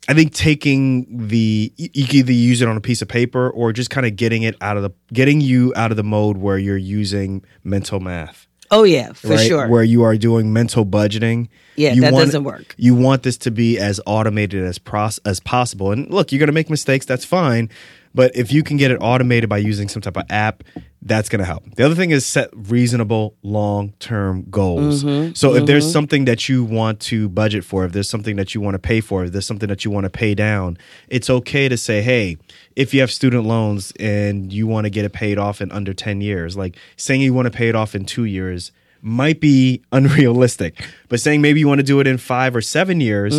[0.08, 3.74] I think taking the, you can either use it on a piece of paper or
[3.74, 6.58] just kind of getting it out of the, getting you out of the mode where
[6.58, 8.48] you're using mental math.
[8.70, 9.48] Oh yeah, for right?
[9.48, 9.68] sure.
[9.68, 11.48] Where you are doing mental budgeting.
[11.76, 12.74] yeah, you that want- doesn't work.
[12.78, 15.92] You want this to be as automated as pros- as possible.
[15.92, 17.06] And look, you're going to make mistakes.
[17.06, 17.70] That's fine.
[18.16, 20.64] But if you can get it automated by using some type of app,
[21.02, 21.64] that's going to help.
[21.76, 25.04] The other thing is set reasonable long term goals.
[25.04, 25.34] Mm-hmm.
[25.34, 28.62] So if there's something that you want to budget for, if there's something that you
[28.62, 30.78] want to pay for, if there's something that you want to pay down,
[31.10, 32.38] it's okay to say, hey,
[32.76, 35.94] if you have student loans and you want to get it paid off in under
[35.94, 38.72] 10 years, like saying you want to pay it off in two years
[39.02, 40.88] might be unrealistic.
[41.10, 43.38] But saying maybe you want to do it in five or seven years,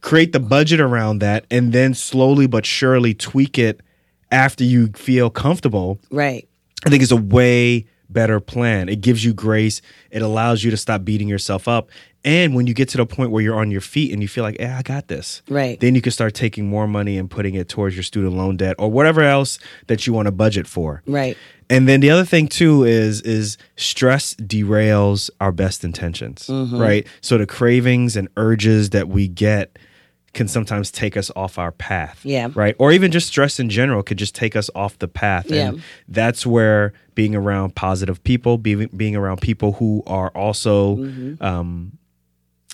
[0.00, 3.82] create the budget around that, and then slowly but surely tweak it
[4.32, 6.00] after you feel comfortable.
[6.10, 6.48] Right.
[6.84, 8.88] I think it's a way better plan.
[8.88, 9.80] It gives you grace.
[10.10, 11.88] It allows you to stop beating yourself up.
[12.24, 14.44] And when you get to the point where you're on your feet and you feel
[14.44, 15.42] like, yeah, I got this.
[15.48, 15.80] Right.
[15.80, 18.76] Then you can start taking more money and putting it towards your student loan debt
[18.78, 21.02] or whatever else that you want to budget for.
[21.06, 21.36] Right.
[21.70, 26.78] And then the other thing too is is stress derails our best intentions, Mm-hmm.
[26.78, 27.06] right?
[27.22, 29.78] So the cravings and urges that we get
[30.34, 32.20] can sometimes take us off our path.
[32.24, 32.48] Yeah.
[32.54, 32.74] Right?
[32.78, 35.46] Or even just stress in general could just take us off the path.
[35.50, 35.82] And Yeah.
[36.08, 41.44] that's where being around positive people, being being around people who are also Mm-hmm.
[41.44, 41.92] um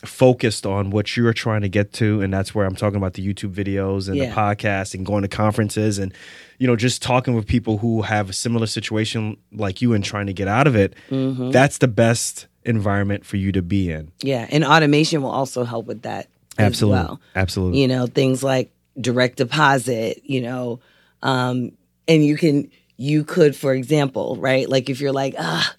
[0.05, 3.27] focused on what you're trying to get to and that's where I'm talking about the
[3.35, 4.29] YouTube videos and Yeah.
[4.29, 6.15] the podcast and going to conferences and
[6.61, 10.27] you know just talking with people who have a similar situation like you and trying
[10.27, 11.51] to get out of it Mm-hmm.
[11.51, 14.47] that's the best environment for you to be in Yeah.
[14.51, 17.21] And automation will also help with that absolutely well.
[17.35, 20.81] absolutely you know things like direct deposit you know
[21.23, 21.71] um
[22.07, 25.75] and you can you could for example right like if you're like ah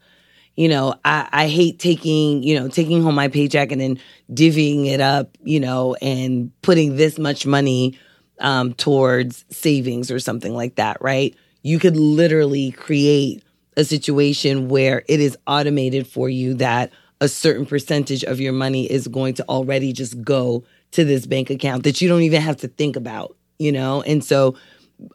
[0.55, 3.99] you know i i hate taking you know taking home my paycheck and then
[4.31, 7.97] divvying it up you know and putting this much money
[8.39, 11.35] um towards savings or something like that right?
[11.61, 13.43] You could literally create
[13.75, 18.89] a situation where it is automated for you that a certain percentage of your money
[18.89, 22.57] is going to already just go to this bank account that you don't even have
[22.57, 24.01] to think about, you know?
[24.01, 24.55] And so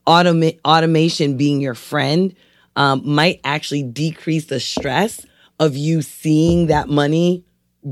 [0.06, 2.34] automa- automation being your friend
[2.76, 5.24] um, might actually decrease the stress
[5.58, 7.44] of you seeing that money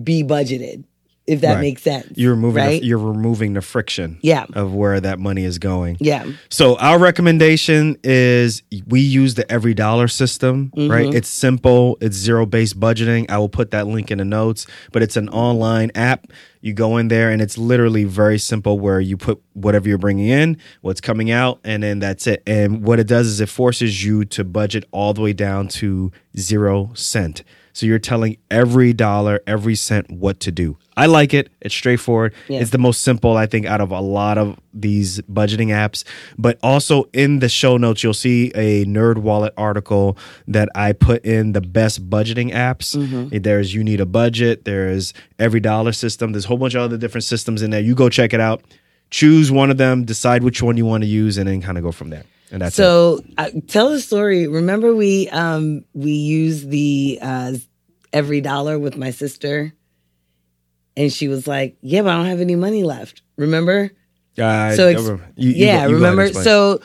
[0.03, 0.85] be budgeted,
[1.26, 1.61] if that Right.
[1.61, 2.06] makes sense.
[2.16, 2.80] you're removing right?
[2.80, 4.46] the, you're removing the friction Yeah.
[4.54, 6.24] of where that money is going yeah.
[6.48, 11.06] So our recommendation is we use the every dollar system, right?
[11.06, 11.16] Mm-hmm.
[11.16, 13.30] It's simple, it's zero based budgeting.
[13.30, 16.26] I will put that link in the notes, but it's an online app.
[16.61, 20.28] You go in there and it's literally very simple where you put whatever you're bringing
[20.28, 22.42] in, what's coming out, and then that's it.
[22.46, 26.12] And what it does is it forces you to budget all the way down to
[26.37, 27.42] zero cent.
[27.72, 30.76] So you're telling every dollar, every cent what to do.
[30.94, 31.48] I like it.
[31.62, 32.35] It's straightforward.
[32.48, 32.61] Yeah.
[32.61, 36.04] It's the most simple, I think, out of a lot of these budgeting apps.
[36.37, 41.24] But also in the show notes, you'll see a Nerd Wallet article that I put
[41.24, 42.94] in the best budgeting apps.
[42.94, 43.38] Mm-hmm.
[43.38, 46.98] There's You Need a Budget, there's Every Dollar System, there's a whole bunch of other
[46.98, 47.80] different systems in there.
[47.80, 48.62] You go check it out,
[49.11, 51.85] choose one of them, decide which one you want to use, and then kind of
[51.85, 52.24] go from there.
[52.52, 52.76] And that's.
[52.76, 54.46] So uh, tell the story.
[54.46, 57.54] Remember we um we used the uh
[58.12, 59.72] every dollar with my sister
[60.96, 63.90] and she was like, "Yeah, but I don't have any money left." Remember?
[64.38, 65.02] Uh, so ex-
[65.36, 66.32] you- you yeah, you go ahead and remember?
[66.44, 66.80] So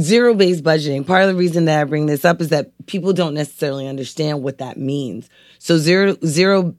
[0.00, 1.06] zero based budgeting.
[1.06, 4.42] Part of the reason that I bring this up is that people don't necessarily understand
[4.42, 5.28] what that means.
[5.58, 6.74] So zero zero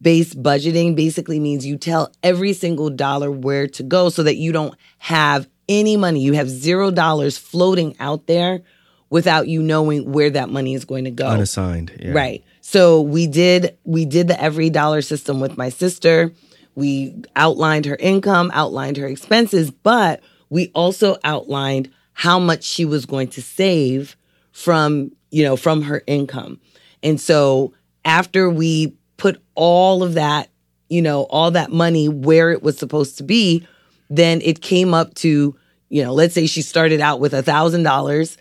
[0.00, 4.52] based budgeting basically means you tell every single dollar where to go so that you
[4.52, 6.20] don't have any money.
[6.20, 8.60] You have zero dollars floating out there
[9.08, 11.26] without you knowing where that money is going to go.
[11.28, 11.96] Unassigned.
[11.98, 12.12] Yeah.
[12.12, 12.44] Right.
[12.60, 16.32] So we did we did the every dollar system with my sister.
[16.74, 23.06] We outlined her income, outlined her expenses, but we also outlined how much she was
[23.06, 24.16] going to save
[24.52, 26.60] from, you know, from her income.
[27.02, 27.72] And so
[28.04, 30.48] after we put all of that,
[30.88, 33.66] you know, all that money where it was supposed to be,
[34.08, 35.56] then it came up to,
[35.90, 38.38] you know, let's say she started out with a thousand dollars.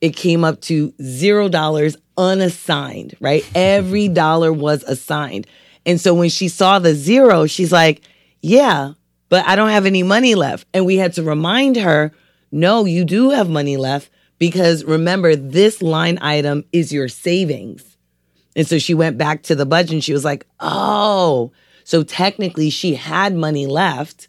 [0.00, 3.44] It came up to zero dollars unassigned, right?
[3.54, 5.46] Every dollar was assigned.
[5.84, 8.02] And so when she saw the zero, she's like,
[8.40, 8.92] yeah,
[9.28, 10.68] but I don't have any money left.
[10.72, 12.12] And we had to remind her,
[12.52, 17.96] no, you do have money left because remember, this line item is your savings.
[18.54, 21.52] And so she went back to the budget and she was like, oh,
[21.84, 24.28] so technically she had money left,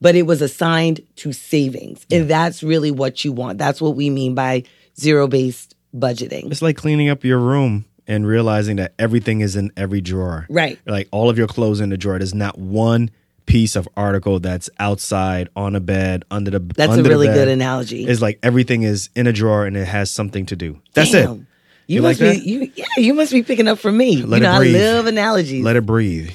[0.00, 2.06] but it was assigned to savings.
[2.10, 3.58] And that's really what you want.
[3.58, 4.64] That's what we mean by
[4.98, 6.50] zero based budgeting.
[6.50, 10.46] It's like cleaning up your room and realizing that everything is in every drawer.
[10.48, 10.78] Right.
[10.86, 12.18] Like all of your clothes in the drawer.
[12.18, 13.10] There's not one
[13.46, 17.48] piece of article that's outside on a bed under the That's under a really good
[17.48, 18.06] analogy.
[18.06, 20.80] It's like everything is in a drawer and it has something to do.
[20.94, 21.30] That's Damn.
[21.30, 21.46] it.
[21.86, 24.22] You, You must like be you yeah, you must be picking up from me.
[24.22, 24.52] Let you know.
[24.52, 25.64] I love analogies.
[25.64, 26.30] Let it breathe.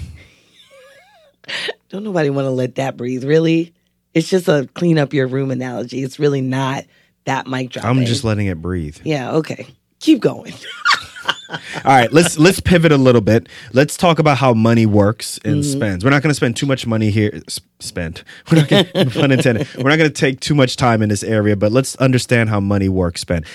[1.89, 3.73] Don't nobody want to let that breathe, really.
[4.13, 6.01] It's just a clean up your room analogy.
[6.03, 6.85] It's really not
[7.25, 7.85] that mic drop.
[7.85, 8.97] I'm just letting it breathe.
[9.03, 9.67] Yeah, okay.
[9.99, 10.53] Keep going.
[11.49, 13.47] All right, let's let's pivot a little bit.
[13.71, 15.77] Let's talk about how money works and Mm-hmm.
[15.77, 16.03] spends.
[16.03, 17.31] We're not going to spend too much money here.
[17.47, 18.23] s- Spent.
[18.51, 19.67] We're not gonna, pun intended.
[19.77, 22.59] We're not going to take too much time in this area, but let's understand how
[22.59, 23.21] money works.
[23.21, 23.45] Spend.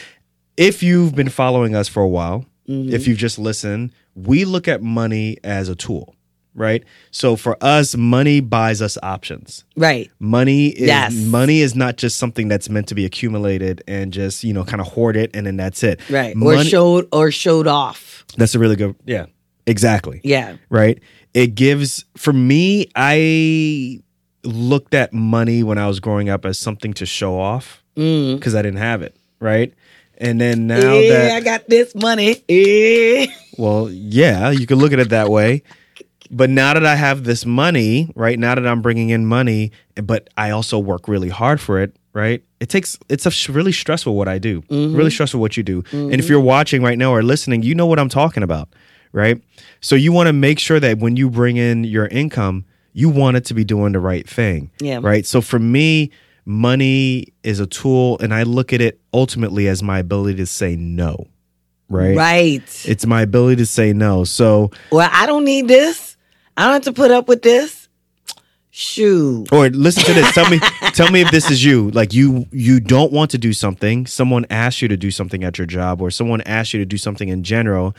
[0.56, 2.92] If you've been following us for a while, Mm-hmm.
[2.94, 6.14] if you've just listened, we look at money as a tool,
[6.54, 6.84] right?
[7.10, 9.64] So for us, money buys us options.
[9.76, 10.10] right.
[10.18, 11.14] Money is Yes.
[11.14, 14.80] money is not just something that's meant to be accumulated and just you know kind
[14.80, 16.00] of hoard it and then that's it.
[16.10, 16.34] Right.
[16.40, 18.24] Or showed or showed off.
[18.36, 18.94] that's a really good.
[19.06, 19.26] Yeah,
[19.66, 20.20] exactly.
[20.24, 20.56] Yeah.
[20.68, 21.00] Right.
[21.34, 22.88] It gives for me.
[22.96, 24.00] I
[24.44, 28.36] looked at money when I was growing up as something to show off Mm.
[28.36, 29.14] because I didn't have it.
[29.40, 29.74] Right.
[30.18, 32.42] And then now yeah, that I got this money.
[32.48, 33.26] Yeah.
[33.58, 35.62] well, yeah, you can look at it that way.
[36.30, 38.38] But now that I have this money, right?
[38.38, 42.42] Now that I'm bringing in money, but I also work really hard for it, right?
[42.60, 44.62] It takes it's a really stressful what I do.
[44.62, 44.94] Mm-hmm.
[44.94, 45.82] Really stressful what you do.
[45.90, 46.32] And if mm-hmm.
[46.32, 48.68] you're watching right now or listening, you know what I'm talking about,
[49.12, 49.42] right?
[49.80, 53.36] So you want to make sure that when you bring in your income, you want
[53.36, 54.70] it to be doing the right thing.
[54.80, 55.00] Yeah.
[55.02, 55.26] Right?
[55.26, 56.10] So for me,
[56.44, 60.76] money is a tool and I look at it ultimately as my ability to say
[60.76, 61.26] no.
[61.88, 62.16] Right?
[62.16, 62.86] Right.
[62.86, 64.22] It's my ability to say no.
[64.22, 66.09] So, well, I don't need this.
[66.60, 67.88] I don't have to put up with this.
[68.70, 69.50] Shoot.
[69.50, 70.32] or listen to this.
[70.34, 70.58] Tell me,
[70.92, 71.90] tell me if this is you.
[71.90, 74.06] Like you, you don't want to do something.
[74.06, 76.98] Someone asks you to do something at your job, or someone asks you to do
[76.98, 77.96] something in general.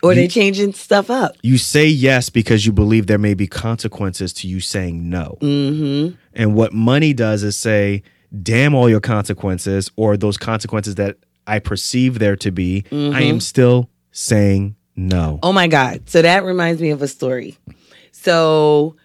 [0.00, 1.34] Or they changing stuff up.
[1.42, 5.36] You say yes because you believe there may be consequences to you saying no.
[5.40, 6.14] Mm-hmm.
[6.34, 8.04] And what money does is say,
[8.42, 11.16] "Damn all your consequences, or those consequences that
[11.48, 12.84] I perceive there to be.
[12.92, 16.08] I am still saying no." Oh my God.
[16.08, 17.58] So that reminds me of a story.
[18.24, 18.96] So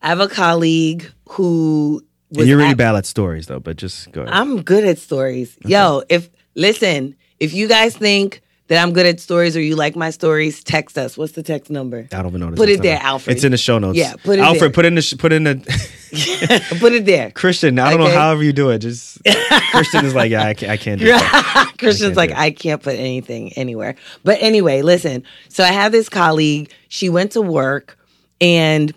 [0.00, 3.60] I have a colleague who was And you're really at- bad at stories, though.
[3.60, 4.32] But just go ahead.
[4.34, 5.56] I'm good at stories.
[5.64, 9.96] Yo, if listen, if you guys think that I'm good at stories or you like
[9.96, 11.18] my stories, text us.
[11.18, 12.06] What's the text number?
[12.12, 12.50] I don't even know.
[12.52, 13.34] Put it there, Alfred.
[13.36, 13.98] It's in the show notes.
[13.98, 14.70] Yeah, put it Alfred, there.
[14.70, 15.56] put in the sh- put in the
[16.80, 17.30] Put it there.
[17.32, 17.78] Christian.
[17.80, 18.12] I don't Okay.
[18.12, 18.78] know however you do it.
[18.78, 19.18] Just
[19.72, 21.72] Christian is like, yeah, I can't, I can't do that.
[21.78, 22.32] Christian's can't like.
[22.32, 23.96] I can't put anything anywhere.
[24.22, 25.24] But anyway, listen.
[25.48, 26.72] So I have this colleague.
[26.88, 27.96] She went to work
[28.40, 28.92] and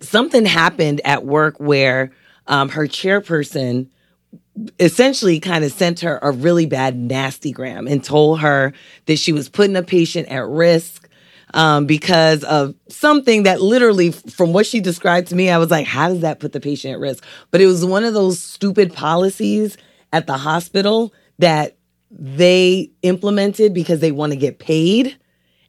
[0.00, 2.12] something happened at work where
[2.46, 3.88] um, her chairperson
[4.78, 8.72] essentially kind of sent her a really bad nasty gram and told her
[9.06, 11.08] that she was putting a patient at risk
[11.54, 15.86] um, because of something that literally, from what she described to me, I was like,
[15.86, 17.24] how does that put the patient at risk?
[17.50, 19.76] But it was one of those stupid policies
[20.12, 21.76] at the hospital that
[22.10, 25.16] they implemented because they want to get paid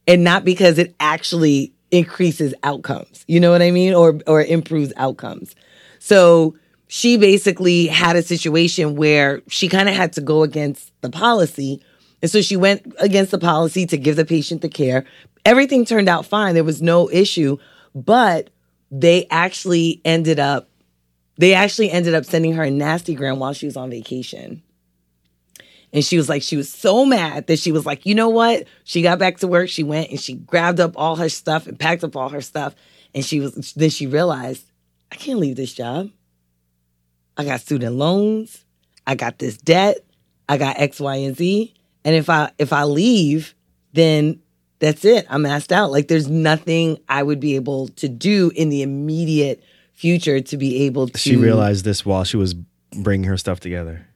[0.08, 3.24] and not because it actually increases outcomes.
[3.28, 3.94] You know what I mean?
[3.94, 5.56] Or or improves outcomes.
[6.00, 6.56] So
[6.88, 11.82] she basically had a situation where she kind of had to go against the policy.
[12.22, 15.06] And so she went against the policy to give the patient the care.
[15.46, 16.56] Everything turned out fine.
[16.56, 17.58] There was no issue,
[17.94, 18.50] but
[18.90, 20.70] they actually ended up
[21.40, 24.64] they actually ended up sending her a nasty gram while she was on vacation.
[25.94, 28.68] And she was like, she was so mad that she was like, you know what?
[28.84, 29.70] She got back to work.
[29.70, 32.76] She went and she grabbed up all her stuff and packed up all her stuff.
[33.16, 34.70] And she was, then she realized,
[35.12, 36.10] I can't leave this job.
[37.38, 38.66] I got student loans.
[39.06, 39.98] I got this debt.
[40.50, 41.74] I got X, Y, and Z.
[42.04, 43.54] And if I if I leave,
[43.94, 44.40] then
[44.80, 45.26] that's it.
[45.30, 45.92] I'm asked out.
[45.92, 49.64] Like there's nothing I would be able to do in the immediate
[49.94, 52.54] future to be able to She realized this while she was
[52.96, 54.08] bringing her stuff together.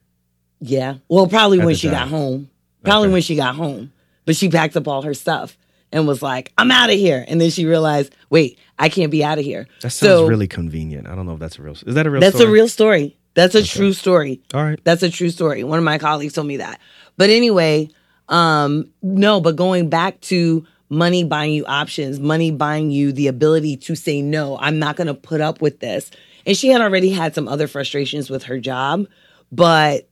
[0.62, 0.94] Yeah.
[1.08, 2.48] Well, probably At when she got home.
[2.84, 3.12] Probably Okay.
[3.12, 3.92] when she got home.
[4.24, 5.58] But she packed up all her stuff
[5.90, 7.24] and was like, I'm out of here.
[7.26, 9.66] And then she realized, wait, I can't be out of here.
[9.82, 11.08] That sounds so really convenient.
[11.08, 11.72] I don't know if that's a real.
[11.74, 12.20] Is that a real?
[12.20, 12.48] that's story?
[12.48, 13.16] a real story.
[13.34, 14.40] That's a true story.
[14.54, 14.78] All right.
[14.84, 15.64] That's a true story.
[15.64, 16.80] One of my colleagues told me that.
[17.16, 17.88] But anyway,
[18.28, 23.78] um, no, but going back to money buying you options, money buying you the ability
[23.78, 26.10] to say no, I'm not going to put up with this.
[26.46, 29.06] And she had already had some other frustrations with her job,
[29.50, 30.08] but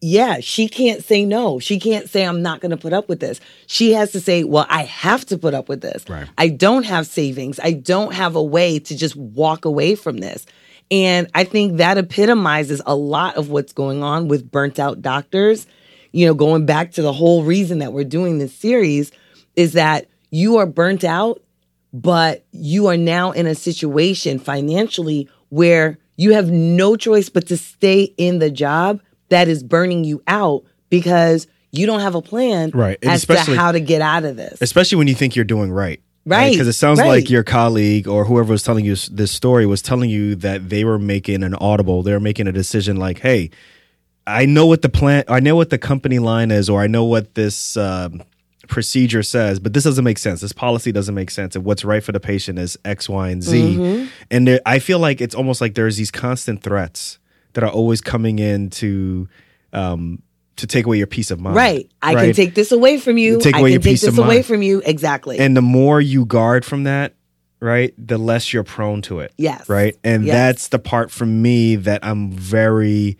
[0.00, 1.58] yeah, she can't say no.
[1.58, 3.38] She can't say I'm not going to put up with this.
[3.66, 6.04] She has to say, "Well, I have to put up with this.
[6.08, 6.26] Right.
[6.38, 7.60] I don't have savings.
[7.62, 10.46] I don't have a way to just walk away from this."
[10.90, 15.66] And I think that epitomizes a lot of what's going on with burnt out doctors.
[16.12, 19.12] You know, going back to the whole reason that we're doing this series
[19.54, 21.42] is that you are burnt out,
[21.92, 27.56] but you are now in a situation financially where you have no choice but to
[27.56, 29.00] stay in the job
[29.30, 32.98] that is burning you out because you don't have a plan Right.
[33.02, 34.60] And as to how to get out of this.
[34.60, 36.00] especially when you think you're doing right.
[36.26, 37.08] Right, Because it sounds right.
[37.08, 40.84] like your colleague or whoever was telling you this story was telling you that they
[40.84, 42.02] were making an audible.
[42.02, 43.50] They were making a decision like, hey,
[44.26, 47.04] I know what the plan, I know what the company line is, or I know
[47.04, 48.22] what this um,
[48.68, 50.42] procedure says, but this doesn't make sense.
[50.42, 51.56] This policy doesn't make sense.
[51.56, 53.76] And what's right for the patient is X, Y, and Z.
[53.76, 54.06] Mm-hmm.
[54.30, 57.18] And there, I feel like it's almost like there's these constant threats
[57.54, 59.28] that are always coming in to,
[59.72, 60.22] um,
[60.56, 61.56] to take away your peace of mind.
[61.56, 61.90] Right.
[62.02, 63.40] I can take this away from you.
[63.40, 64.46] Take I away can your take peace this of away mind.
[64.46, 64.82] from you.
[64.84, 65.38] Exactly.
[65.38, 67.14] And the more you guard from that,
[67.60, 69.32] right, the less you're prone to it.
[69.38, 69.68] Yes.
[69.68, 69.96] Right.
[70.04, 70.34] And Yes.
[70.34, 73.16] that's the part for me that I'm very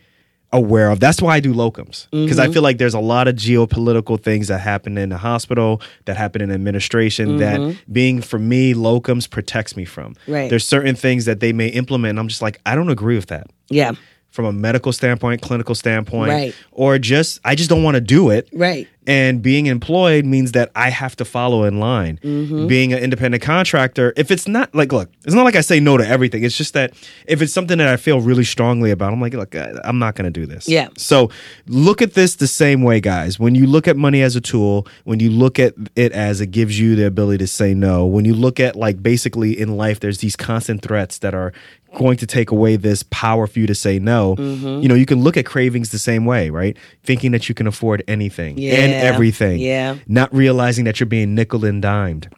[0.53, 0.99] aware of.
[0.99, 2.07] That's why I do locums.
[2.11, 2.39] Because Mm-hmm.
[2.41, 6.17] I feel like there's a lot of geopolitical things that happen in the hospital, that
[6.17, 10.13] happen in administration, that being for me, locums protects me from.
[10.13, 10.31] Mm-hmm.
[10.33, 10.49] Right.
[10.49, 12.09] There's certain things that they may implement.
[12.11, 13.47] And I'm just like, I don't agree with that.
[13.69, 13.93] yeah.
[14.31, 16.55] From a medical standpoint, clinical standpoint, Right.
[16.71, 18.47] or just I just don't want to do it.
[18.53, 18.87] Right.
[19.07, 22.19] And being employed means that I have to follow in line.
[22.23, 22.67] Mm-hmm.
[22.67, 25.97] Being an independent contractor, if it's not like, look, it's not like I say no
[25.97, 26.43] to everything.
[26.43, 26.93] It's just that
[27.25, 30.31] if it's something that I feel really strongly about, I'm like, look, I'm not going
[30.31, 30.67] to do this.
[30.67, 30.89] Yeah.
[30.97, 31.31] So
[31.65, 33.39] look at this the same way, guys.
[33.39, 36.47] When you look at money as a tool, when you look at it as it
[36.47, 39.99] gives you the ability to say no, when you look at like basically in life,
[39.99, 41.53] there's these constant threats that are
[41.95, 44.35] going to take away this power for you to say no.
[44.37, 44.81] Mm-hmm.
[44.81, 46.77] You know, you can look at cravings the same way, right?
[47.03, 48.97] Thinking that you can afford anything and Yeah.
[48.97, 49.59] everything.
[49.59, 49.97] Yeah.
[50.07, 52.29] Not realizing that you're being nickel and dimed.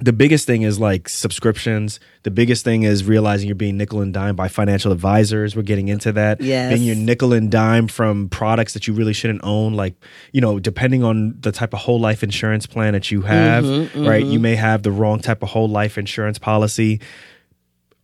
[0.00, 2.00] The biggest thing is like subscriptions.
[2.24, 5.54] The biggest thing is realizing you're being nickel and dime by financial advisors.
[5.54, 6.40] We're getting into that.
[6.40, 6.72] Yes.
[6.72, 9.74] Being your nickel and dime from products that you really shouldn't own.
[9.74, 9.94] Like,
[10.32, 14.04] you know, depending on the type of whole life insurance plan that you have, Mm-hmm,
[14.04, 14.24] right?
[14.24, 17.00] You may have the wrong type of whole life insurance policy.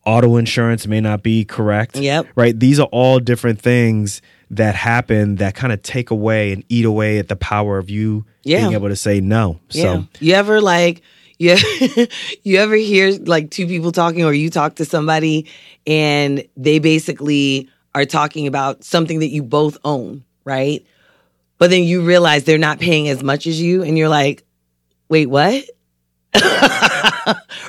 [0.07, 1.97] Auto insurance may not be correct.
[1.97, 2.29] Yep.
[2.37, 2.59] Right.
[2.59, 7.19] These are all different things that happen that kind of take away and eat away
[7.19, 8.61] at the power of you Yeah.
[8.63, 9.61] being able to say no.
[9.71, 9.83] Yeah.
[9.83, 11.03] So You ever like
[11.41, 11.57] you
[12.43, 15.47] you ever hear like two people talking or you talk to somebody
[15.87, 20.85] and they basically are talking about something that you both own, right?
[21.59, 24.45] But then you realize they're not paying as much as you and you're like,
[25.09, 25.65] "Wait, what?"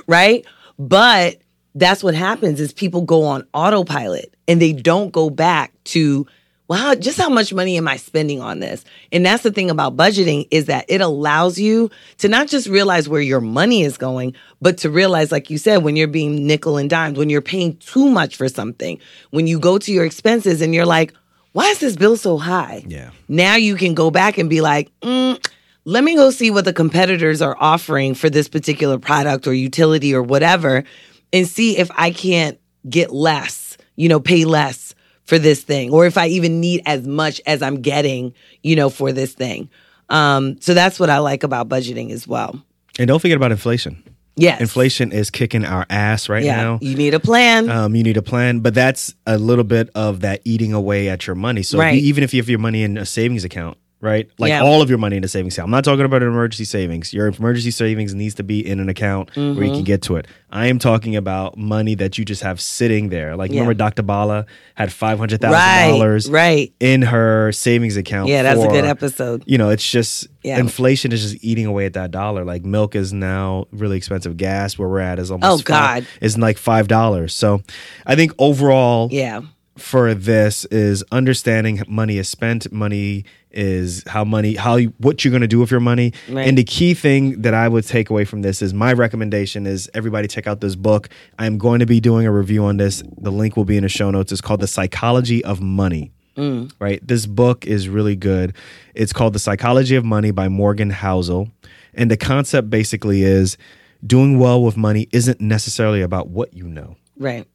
[0.08, 0.46] right?
[0.78, 1.38] But
[1.76, 6.26] that's what happens is people go on autopilot and they don't go back to
[6.72, 9.98] wow just how much money am i spending on this and that's the thing about
[9.98, 14.34] budgeting is that it allows you to not just realize where your money is going
[14.62, 17.76] but to realize like you said when you're being nickel and dimed when you're paying
[17.78, 18.98] too much for something
[19.32, 21.14] when you go to your expenses and you're like
[21.52, 23.10] why is this bill so high Yeah.
[23.28, 25.46] now you can go back and be like, mm,
[25.84, 30.16] let me go see what the competitors are offering for this particular product or utility
[30.16, 30.86] or whatever
[31.34, 32.58] and see if I can't
[32.90, 34.96] get less, you know, pay less
[35.32, 38.90] for this thing or if I even need as much as I'm getting, you know,
[38.90, 39.70] for this thing.
[40.10, 42.62] Um, so that's what I like about budgeting as well.
[43.00, 44.04] and don't forget about inflation.
[44.36, 44.60] Yes.
[44.60, 46.58] Inflation is kicking our ass right Yeah.
[46.58, 46.80] now.
[46.82, 47.70] You need a plan.
[47.70, 51.26] Um, you need a plan, but that's a little bit of that eating away at
[51.28, 51.64] your money.
[51.64, 51.96] So Right.
[51.96, 54.30] you, even if you have your money in a savings account, right?
[54.40, 54.62] Like Yeah.
[54.62, 55.68] all of your money in a savings account.
[55.68, 57.14] I'm not talking about an emergency savings.
[57.14, 59.64] Your emergency savings needs to be in an account where Mm-hmm.
[59.64, 60.28] you can get to it.
[60.52, 63.36] I am talking about money that you just have sitting there.
[63.38, 63.62] Like Yeah.
[63.62, 64.02] remember Dr.
[64.04, 64.46] Bala
[64.76, 65.88] had five hundred thousand right.
[65.92, 66.74] dollars Right.
[66.80, 68.28] in her savings account.
[68.30, 69.44] Yeah, that's a good episode.
[69.46, 70.60] you know, it's just Yeah.
[70.60, 72.44] inflation is just eating away at that dollar.
[72.44, 74.36] Like milk is now really expensive.
[74.36, 76.06] Gas where we're at is almost Oh, God.
[76.20, 77.34] is like five dollars.
[77.34, 77.62] So
[78.06, 79.42] I think overall Yeah.
[79.78, 83.24] for this is understanding money is spent, money
[83.54, 86.14] is how money how you, what you're going to do with your money.
[86.30, 86.48] Right.
[86.48, 89.90] and the key thing that i would take away from this is my recommendation is
[89.94, 91.10] everybody check out this book.
[91.40, 93.04] I'm going to be doing a review on this.
[93.18, 94.32] The link will be in the show notes.
[94.32, 96.12] It's called the psychology of money.
[96.38, 96.72] Mm.
[96.80, 97.06] Right?
[97.06, 98.56] This book is really good.
[98.96, 101.52] It's called the psychology of money by morgan housel.
[101.94, 103.58] And the concept basically is
[104.06, 106.96] doing well with money isn't necessarily about what you know.
[107.18, 107.46] Right.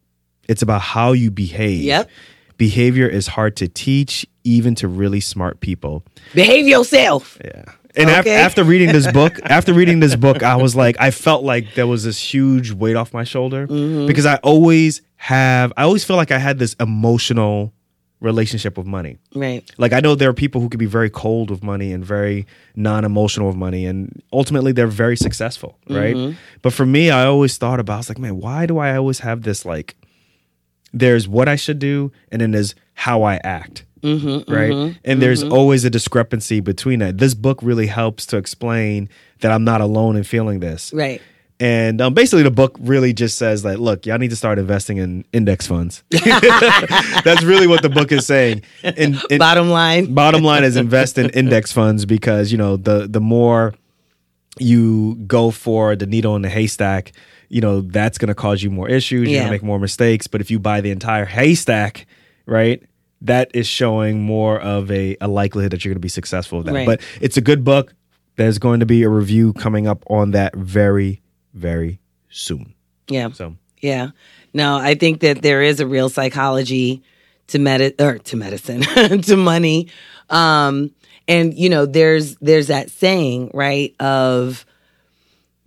[0.47, 1.83] it's about how you behave.
[1.83, 2.09] Yep.
[2.57, 6.03] Behavior is hard to teach even to really smart people
[6.33, 7.37] Behave yourself.
[7.43, 7.65] yeah.
[7.95, 11.43] And af- after reading this book, after reading this book, I was like, I felt
[11.43, 14.05] like there was this huge weight off my shoulder Mm-hmm.
[14.05, 17.73] because I always have, I always feel like I had this emotional
[18.19, 19.17] relationship with money.
[19.35, 19.63] Right.
[19.77, 22.45] Like I know there are people who can be very cold with money and very
[22.75, 26.15] non-emotional with money, and ultimately they're very successful, right?
[26.15, 26.37] Mm-hmm.
[26.61, 29.19] But for me, I always thought about, I was like, man, why do I always
[29.19, 29.95] have this like?
[30.93, 34.95] There's what I should do, and then there's how I act, Mm-hmm, right?
[35.03, 37.17] And there's always a discrepancy between that.
[37.17, 39.09] This book really helps to explain
[39.41, 40.93] that I'm not alone in feeling this.
[40.93, 41.21] Right.
[41.59, 44.97] And um, basically, the book really just says that look, y'all need to start investing
[44.97, 46.03] in index funds.
[46.11, 48.61] That's really what the book is saying.
[48.83, 50.13] And, and Bottom line.
[50.13, 53.73] bottom line is invest in index funds because you know the the more
[54.59, 57.11] you go for the needle in the haystack,
[57.49, 59.29] you know that's going to cause you more issues.
[59.29, 60.27] You're going to make more mistakes.
[60.27, 62.05] But if you buy the entire haystack,
[62.45, 62.83] right?
[63.21, 66.67] That is showing more of a, a likelihood that you're going to be successful with
[66.67, 66.73] that.
[66.73, 66.85] Right.
[66.85, 67.95] But it's a good book.
[68.35, 71.23] There's going to be a review coming up on that very,
[71.55, 72.75] very soon.
[73.07, 73.31] Yeah.
[73.31, 74.09] So Yeah.
[74.53, 77.01] No, I think that there is a real psychology
[77.47, 78.81] to med or to medicine,
[79.21, 79.87] to money.
[80.29, 80.91] Um,
[81.27, 83.95] and you know, there's there's that saying, right?
[83.99, 84.65] Of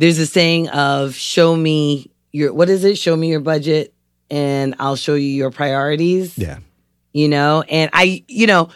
[0.01, 2.97] there's a saying of show me your what is it?
[2.97, 3.93] Show me your budget
[4.31, 6.39] and I'll show you your priorities.
[6.39, 6.61] yeah,
[7.13, 8.71] You know, and I, you know,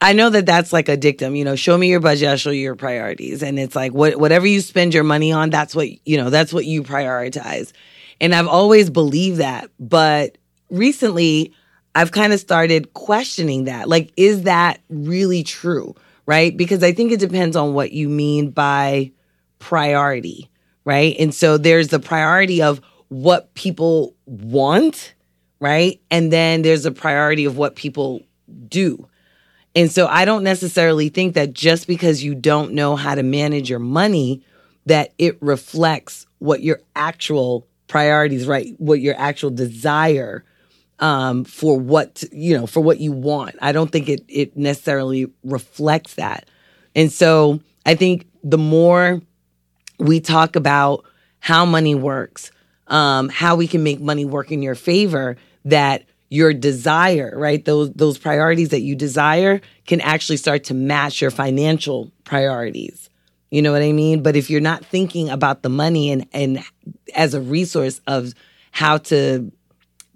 [0.00, 2.50] I know that that's like a dictum, you know, show me your budget, I'll show
[2.50, 3.42] you your priorities.
[3.42, 6.52] And it's like what whatever you spend your money on, that's what, you know, that's
[6.52, 7.72] what you prioritize.
[8.20, 10.38] And I've always believed that, but
[10.70, 11.52] recently
[11.96, 13.88] I've kind of started questioning that.
[13.88, 15.96] Like is that really true?
[16.26, 16.56] Right?
[16.56, 19.10] Because I think it depends on what you mean by
[19.64, 20.50] priority,
[20.84, 21.16] right?
[21.18, 25.14] And so there's the priority of what people want,
[25.58, 26.02] right?
[26.10, 28.20] And then there's a priority of what people
[28.68, 29.08] do.
[29.74, 33.70] And so I don't necessarily think that just because you don't know how to manage
[33.70, 34.42] your money
[34.84, 38.74] that it reflects what your actual priorities, right?
[38.76, 40.44] What your actual desire
[40.98, 45.26] um for what you know for what you want i don't think it it necessarily
[45.42, 46.48] reflects that
[46.94, 49.20] and so i think the more
[49.98, 51.04] we talk about
[51.40, 52.50] how money works
[52.88, 57.92] um how we can make money work in your favor that your desire right those
[57.92, 63.08] those priorities that you desire can actually start to match your financial priorities
[63.50, 66.62] you know what i mean but if you're not thinking about the money and and
[67.14, 68.34] as a resource of
[68.72, 69.50] how to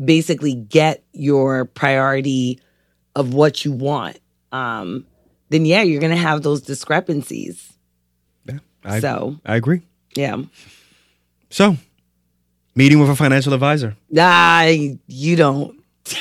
[0.03, 2.61] basically get your priority
[3.15, 4.19] of what you want,
[4.53, 5.07] um,
[5.51, 7.73] then yeah, you're gonna have those discrepancies.
[8.89, 9.83] I, So I agree.
[10.15, 10.43] yeah,
[11.51, 11.77] So,
[12.75, 13.97] meeting with a financial advisor.
[14.19, 15.79] I you don't.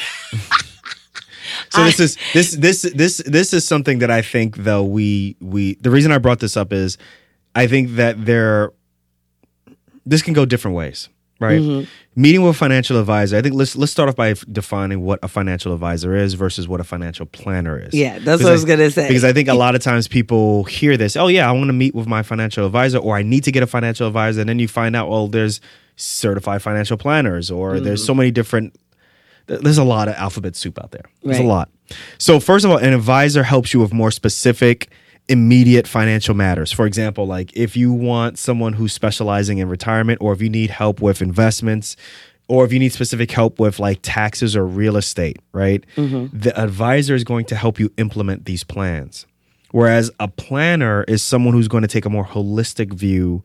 [1.70, 5.76] So this is this this this this is something that I think though we we
[5.76, 6.97] the reason I brought this up is
[7.55, 8.72] I think that there
[10.05, 11.09] this can go different ways,
[11.39, 11.61] right?
[11.61, 11.89] Mm-hmm.
[12.21, 13.38] Meeting with a financial advisor.
[13.38, 16.79] I think let's let's start off by defining what a financial advisor is versus what
[16.79, 17.93] a financial planner is.
[17.93, 19.07] Yeah, that's Because what I was gonna say.
[19.07, 21.73] Because I think a lot of times people hear this, oh yeah, I want to
[21.73, 24.57] meet with my financial advisor, or I need to get a financial advisor, and then
[24.59, 25.61] you find out, well, there's
[25.95, 28.75] certified financial planners, or there's so many different.
[29.45, 31.05] There's a lot of alphabet soup out there.
[31.23, 31.45] There's Right.
[31.45, 31.69] a lot.
[32.17, 34.89] So first of all, an advisor helps you with more specific,
[35.30, 36.71] immediate financial matters.
[36.71, 40.69] For example, like if you want someone who's specializing in retirement, or if you need
[40.69, 41.95] help with investments,
[42.47, 45.84] or if you need specific help with like taxes or real estate, right?
[45.95, 46.38] Mm-hmm.
[46.38, 49.25] The advisor is going to help you implement these plans.
[49.71, 53.43] Whereas a planner is someone who's going to take a more holistic view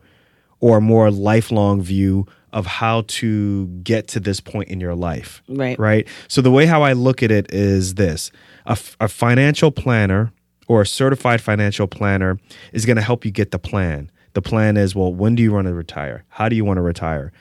[0.61, 5.43] or a more lifelong view of how to get to this point in your life.
[5.49, 5.77] Right.
[5.77, 6.07] Right.
[6.29, 8.31] So the way how I look at it is this
[8.65, 10.31] a, f- a financial planner
[10.67, 12.39] or a certified financial planner
[12.71, 14.09] is going to help you get the plan.
[14.33, 16.25] The plan is well, when do you want to retire?
[16.29, 17.31] How do you want to retire?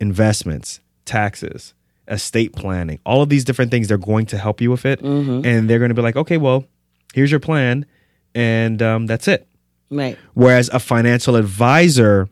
[0.00, 1.74] Investments, taxes,
[2.08, 5.00] estate planning, all of these different things, they're going to help you with it.
[5.00, 6.64] And they're going to be like, okay, well,
[7.14, 7.86] here's your plan.
[8.34, 9.46] And um, that's it.
[9.90, 12.28] right, Whereas a financial advisor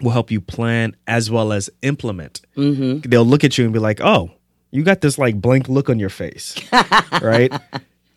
[0.00, 2.40] will help you plan as well as implement.
[2.56, 3.08] Mm-hmm.
[3.08, 4.30] They'll look at you and be like, "Oh,
[4.72, 6.56] you got this like blank look on your face,
[7.22, 7.52] right?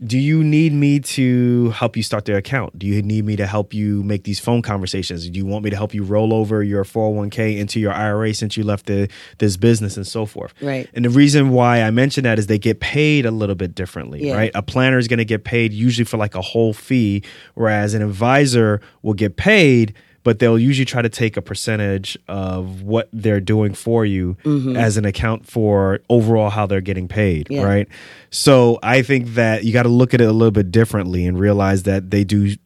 [0.06, 2.78] Do you need me to help you start their account?
[2.78, 5.28] Do you need me to help you make these phone conversations?
[5.28, 8.56] Do you want me to help you roll over your 401k into your IRA since
[8.56, 10.54] you left the, this business and so forth?
[10.62, 10.88] Right.
[10.94, 14.28] And the reason why I mention that is they get paid a little bit differently,
[14.28, 14.36] Yeah.
[14.36, 14.52] right?
[14.54, 17.24] A planner is going to get paid usually for like a whole fee,
[17.56, 19.96] whereas an advisor will get paid,
[20.28, 24.76] but they'll usually try to take a percentage of what they're doing for you mm-hmm.
[24.76, 27.64] as an account for overall how they're getting paid, Yeah.
[27.64, 27.88] right?
[28.30, 31.40] So I think that you got to look at it a little bit differently and
[31.40, 32.58] realize that they do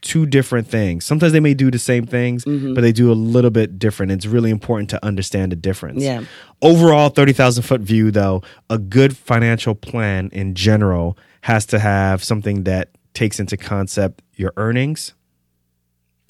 [0.00, 1.04] two different things.
[1.04, 2.72] Sometimes they may do the same things, mm-hmm.
[2.72, 4.10] but they do a little bit different.
[4.10, 6.02] It's really important to understand the difference.
[6.02, 6.24] Yeah.
[6.62, 12.62] Overall, 30,000 foot view, though, a good financial plan in general has to have something
[12.62, 15.12] that takes into concept your earnings,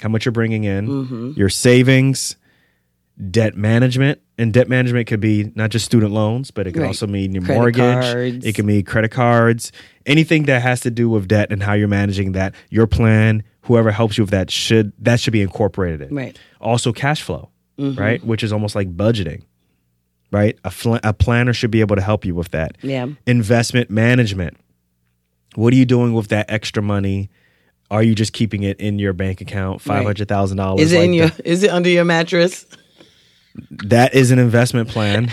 [0.03, 1.32] how much you're bringing in, Mm-hmm.
[1.36, 2.36] your savings,
[3.30, 4.20] debt management.
[4.38, 6.88] And debt management could be not just student loans, but it could Right.
[6.88, 7.80] also mean your Credit mortgage.
[8.05, 8.44] cards.
[8.46, 9.70] It can be credit cards,
[10.07, 12.55] anything that has to do with debt and how you're managing that.
[12.70, 16.14] Your plan, whoever helps you with that, should that should be incorporated in.
[16.14, 16.36] Right.
[16.61, 18.00] Also, cash flow, Mm-hmm.
[18.00, 19.42] right, which is almost like budgeting.
[20.32, 22.78] Right, a, fl- a planner should be able to help you with that.
[22.80, 23.07] Yeah.
[23.26, 24.57] Investment management.
[25.57, 27.28] What are you doing with that extra money?
[27.93, 30.80] Are you just keeping it in your bank account, five hundred thousand dollars?
[30.80, 31.30] Is it in your?
[31.45, 32.66] Is it under your mattress?
[33.84, 35.26] that is an investment plan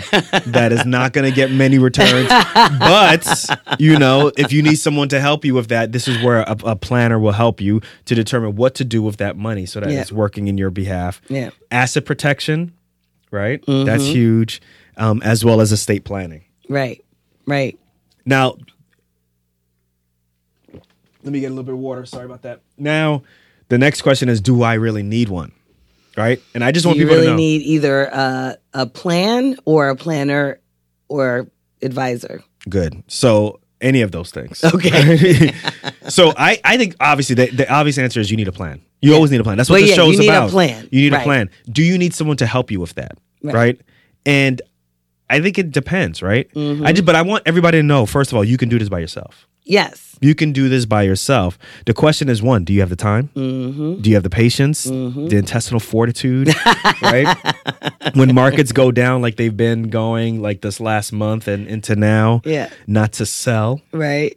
[0.46, 2.28] that is not going to get many returns.
[2.28, 3.46] but
[3.78, 6.54] you know, if you need someone to help you with that, this is where a,
[6.64, 9.90] a planner will help you to determine what to do with that money so that
[9.90, 10.02] Yeah.
[10.02, 11.22] it's working in your behalf.
[11.30, 11.48] Yeah.
[11.70, 12.74] Asset protection,
[13.30, 13.64] right?
[13.64, 13.86] Mm-hmm.
[13.86, 14.60] That's huge,
[14.98, 16.44] um, as well as estate planning.
[16.68, 17.02] Right.
[17.46, 17.78] Right.
[18.26, 18.56] Now,
[21.22, 22.04] let me get a little bit of water.
[22.06, 22.60] Sorry about that.
[22.78, 23.22] Now,
[23.68, 25.52] the next question is, do I really need one?
[26.16, 27.36] Right, and I just want you people really to know.
[27.36, 30.60] need either a, a plan or a planner
[31.08, 31.48] or
[31.82, 32.42] advisor?
[32.68, 33.02] Good.
[33.06, 34.62] So any of those things.
[34.64, 35.52] Okay.
[36.08, 38.82] so I, I think obviously the, the obvious answer is you need a plan.
[39.00, 39.56] You always need a plan.
[39.56, 40.50] That's what Well, the yeah, show's you need a about.
[40.50, 40.88] plan.
[40.90, 41.48] You need a plan.
[41.70, 43.16] Do you need someone to help you with that?
[43.42, 43.54] Right.
[43.54, 43.80] Right.
[44.26, 44.60] And
[45.30, 46.52] I think it depends, right?
[46.54, 46.84] Mm-hmm.
[46.86, 48.88] I just but I want everybody to know, first of all, you can do this
[48.88, 49.46] by yourself.
[49.64, 50.16] Yes.
[50.20, 51.56] You can do this by yourself.
[51.86, 53.28] The question is one, do you have the time?
[53.36, 54.00] Mm-hmm.
[54.02, 56.48] Do you have the patience, the intestinal fortitude,
[57.02, 57.36] right?
[58.14, 62.42] when markets go down like they've been going like this last month and into now,
[62.44, 62.68] Yeah.
[62.86, 63.80] not to sell.
[63.92, 64.36] Right.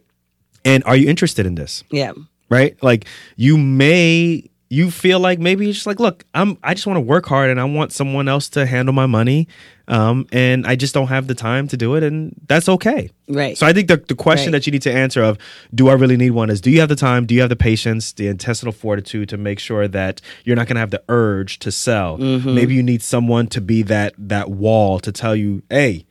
[0.64, 1.82] And are you interested in this?
[1.90, 2.12] Yeah.
[2.48, 2.80] Right?
[2.82, 6.96] Like you may you feel like maybe you're just like, look, I'm I just want
[6.96, 9.46] to work hard and I want someone else to handle my money.
[9.86, 13.10] Um, and I just don't have the time to do it, and that's okay.
[13.28, 13.56] Right.
[13.58, 14.58] So I think the, the question Right.
[14.60, 15.36] that you need to answer of
[15.74, 17.56] do I really need one is do you have the time, do you have the
[17.70, 21.58] patience, the intestinal fortitude to make sure that you're not going to have the urge
[21.60, 22.16] to sell.
[22.18, 22.54] Mm-hmm.
[22.54, 26.06] Maybe you need someone to be that that wall to tell you, hey,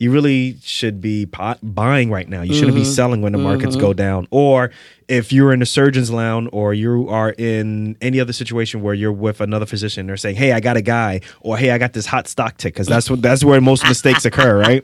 [0.00, 2.42] you really should be pot- buying right now.
[2.42, 2.80] You shouldn't Mm-hmm.
[2.80, 4.26] be selling when the markets go down.
[4.32, 4.70] Or
[5.08, 9.12] if you're in a surgeon's lounge or you are in any other situation where you're
[9.12, 12.06] with another physician, they're saying, "Hey, I got a guy," or "Hey, I got this
[12.06, 14.82] hot stock tick," because that's what that's where most mistakes occur, right?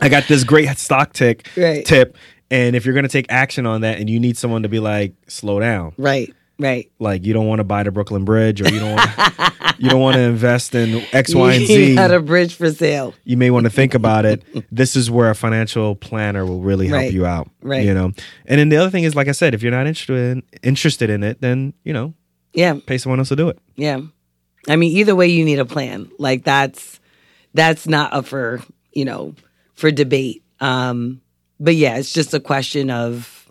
[0.00, 1.84] I got this great stock tick Right.
[1.84, 2.16] tip,
[2.50, 5.12] and if you're gonna take action on that, and you need someone to be like,
[5.28, 6.32] "Slow down," Right.
[6.58, 6.90] Right.
[7.00, 9.10] like you don't want to buy the Brooklyn Bridge, or you don't want
[9.78, 12.70] you don't want to invest in X, Y, and You Z had a bridge for
[12.70, 13.12] sale.
[13.24, 14.42] you may want to think about it.
[14.70, 17.12] this is where a financial planner will really help Right.
[17.12, 17.50] you out.
[17.60, 17.84] Right.
[17.84, 18.12] You know.
[18.46, 21.10] And then the other thing is, like I said, if you're not interested in interested
[21.10, 22.14] in it, then you know,
[22.52, 22.74] Yeah.
[22.86, 23.58] pay someone else to do it.
[23.74, 24.00] Yeah.
[24.68, 26.08] I mean, either way, you need a plan.
[26.18, 27.00] Like that's
[27.52, 29.34] that's not up for you know
[29.74, 30.44] for debate.
[30.60, 31.20] Um,
[31.58, 33.50] but yeah, it's just a question of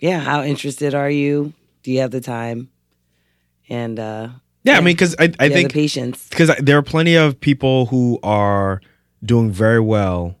[0.00, 1.52] yeah, how interested are you?
[1.82, 2.68] Do you have the time?
[3.68, 4.28] And uh,
[4.64, 6.28] Yeah, I mean, because I, I do you have think the patience.
[6.28, 8.80] because there are plenty of people who are
[9.24, 10.36] doing very well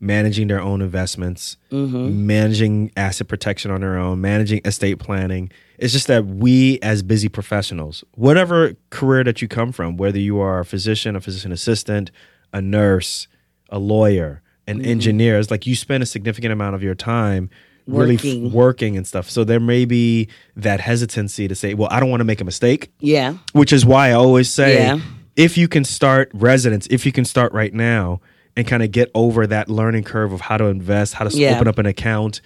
[0.00, 2.26] managing their own investments, Mm-hmm.
[2.26, 5.50] managing asset protection on their own, managing estate planning.
[5.78, 10.38] It's just that we, as busy professionals, whatever career that you come from, whether you
[10.40, 12.10] are a physician, a physician assistant,
[12.52, 13.26] a nurse,
[13.70, 14.88] a lawyer, an Mm-hmm.
[14.90, 17.48] engineer, it's like you spend a significant amount of your time
[17.88, 18.52] really f- Working.
[18.52, 19.28] working and stuff.
[19.30, 22.44] So there may be that hesitancy to say, well, I don't want to make a
[22.44, 23.34] mistake Yeah.
[23.52, 25.00] which is why I always say Yeah.
[25.36, 28.20] if you can start residence, if you can start right now
[28.56, 31.54] and kind of get over that learning curve of how to invest, how to Yeah.
[31.56, 32.40] open up an account,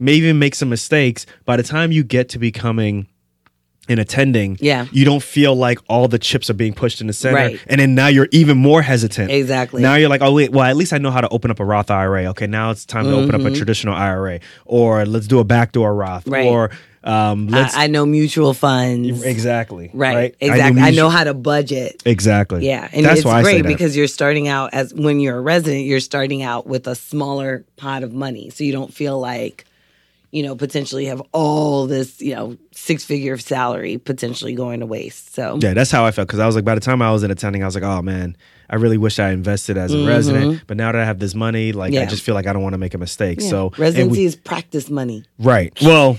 [0.00, 3.06] maybe make some mistakes, by the time you get to becoming
[3.88, 4.86] an attending, Yeah.
[4.92, 7.36] you don't feel like all the chips are being pushed in the center.
[7.36, 7.60] Right.
[7.66, 9.30] And then now you're even more hesitant.
[9.30, 9.82] Exactly.
[9.82, 11.64] Now you're like, oh wait, well at least I know how to open up a
[11.64, 12.24] Roth IRA.
[12.26, 15.94] Okay, now it's time to open up a traditional IRA, or let's do a backdoor
[15.94, 16.32] Roth, Mm-hmm.
[16.32, 16.46] Right.
[16.46, 16.70] or
[17.04, 19.22] um, let's I, I know mutual funds.
[19.22, 20.14] exactly Right.
[20.14, 20.62] right Exactly.
[20.82, 22.02] I know, mutual- how to budget.
[22.04, 22.66] Exactly.
[22.66, 23.68] Yeah, and that's it's why I say great that.
[23.68, 27.64] because you're starting out as when you're a resident, you're starting out with a smaller
[27.76, 29.64] pot of money, so you don't feel like
[30.30, 35.34] you know, potentially have all this, you know, six figure salary potentially going to waste.
[35.34, 37.22] So Yeah, that's how I felt because I was like, by the time I was
[37.22, 38.36] in attending, I was like, oh man,
[38.68, 40.62] I really wish I invested as a resident.
[40.66, 42.10] But now that I have this money, like I Mm-hmm.
[42.10, 43.40] Just feel like I don't want to make a mistake.
[43.40, 43.48] yeah.
[43.48, 45.24] So residency we- is practice money.
[45.38, 45.72] right.
[45.80, 46.18] Well,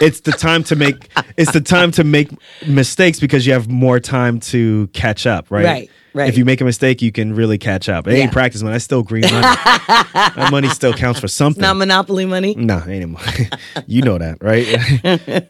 [0.00, 2.30] it's the time to make it's the time to make
[2.66, 5.64] mistakes because you have more time to catch up, right?
[5.64, 6.28] Right, right.
[6.28, 8.06] If you make a mistake, you can really catch up.
[8.06, 8.22] It Yeah.
[8.24, 8.74] ain't practice money.
[8.74, 9.40] That's still green money.
[9.42, 11.60] that money still counts for something.
[11.62, 12.54] Not monopoly money.
[12.54, 13.20] No, ain't anymore.
[13.86, 14.66] you know that, right?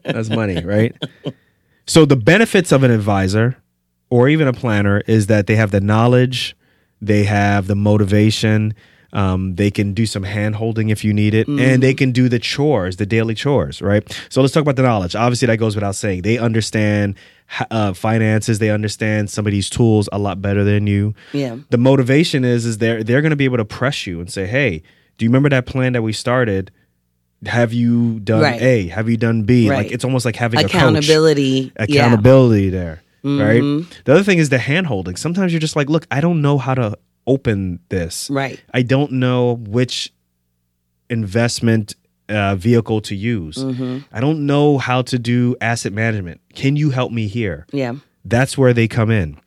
[0.04, 0.94] That's money, right?
[1.86, 3.56] So the benefits of an advisor
[4.10, 6.56] or even a planner is that they have the knowledge,
[7.00, 8.74] they have the motivation,
[9.12, 12.28] um, they can do some hand holding if you need it, and they can do
[12.28, 14.02] the chores, the daily chores, right?
[14.28, 15.14] So let's talk about the knowledge.
[15.16, 16.22] Obviously, that goes without saying.
[16.22, 17.16] They understand
[17.72, 21.56] uh, finances, they understand some of these tools a lot better than you Yeah.
[21.70, 24.46] the motivation is is they're they're going to be able to press you and say
[24.46, 24.82] hey
[25.18, 26.70] do you remember that plan that we started
[27.46, 28.62] have you done Right.
[28.62, 29.78] a have you done b Right.
[29.78, 31.72] like it's almost like having Accountability.
[31.74, 32.04] a coach Yeah.
[32.06, 33.86] accountability there right Mhm.
[34.04, 36.56] the other thing is the hand holding sometimes you're just like look i don't know
[36.56, 36.96] how to
[37.32, 38.58] open this Right.
[38.74, 40.12] i don't know which
[41.08, 41.94] investment
[42.28, 46.90] uh, vehicle to use hmm i don't know how to do asset management can you
[46.90, 47.94] help me here Yeah.
[48.24, 49.38] that's where they come in.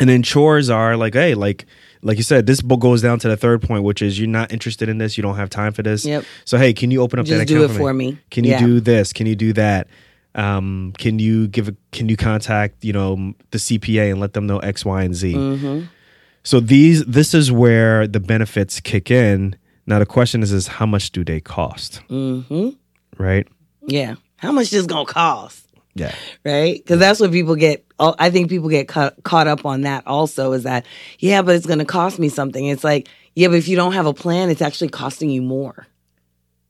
[0.00, 1.66] And then chores are like, hey, like
[2.00, 4.50] like you said, this book goes down to the third point, which is you're not
[4.50, 6.04] interested in this, you don't have time for this.
[6.06, 6.24] Yep.
[6.46, 8.12] So hey, can you open up that Just account do it for me?
[8.12, 8.18] me.
[8.30, 8.66] Can you Yeah.
[8.66, 9.12] do this?
[9.12, 9.86] Can you do that?
[10.34, 14.46] Um, can you give a, can you contact, you know, the CPA and let them
[14.46, 15.34] know X, Y, and Z?
[15.34, 15.80] hmm
[16.42, 19.56] So these this is where the benefits kick in.
[19.86, 21.96] Now the question is is how much do they cost?
[22.08, 22.70] hmm
[23.18, 23.46] Right?
[23.86, 24.14] Yeah.
[24.36, 25.66] How much is this gonna cost?
[25.94, 26.14] Yeah.
[26.44, 26.76] right?
[26.76, 27.84] Because that's what people get.
[27.98, 30.06] I think people get ca- caught up on that.
[30.06, 30.86] Also, is that
[31.18, 32.64] yeah, but it's going to cost me something.
[32.66, 35.86] It's like yeah, but if you don't have a plan, it's actually costing you more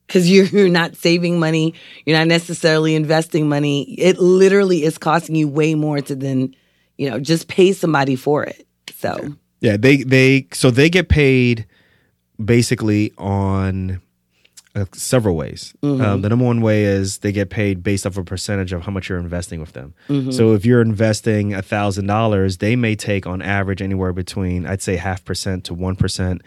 [0.07, 1.75] because you're, you're not saving money.
[2.05, 3.95] You're not necessarily investing money.
[3.95, 6.55] It literally is costing you way more to then
[6.99, 8.67] you know just pay somebody for it.
[8.97, 11.67] So Yeah, they they so they get paid
[12.43, 14.01] basically on
[14.75, 15.75] uh, several ways.
[15.83, 18.91] Um, the number one way is they get paid based off a percentage of how
[18.91, 19.95] much you're investing with them.
[20.33, 24.83] So if you're investing a thousand dollars, they may take on average anywhere between I'd
[24.83, 26.43] say half percent to one percent.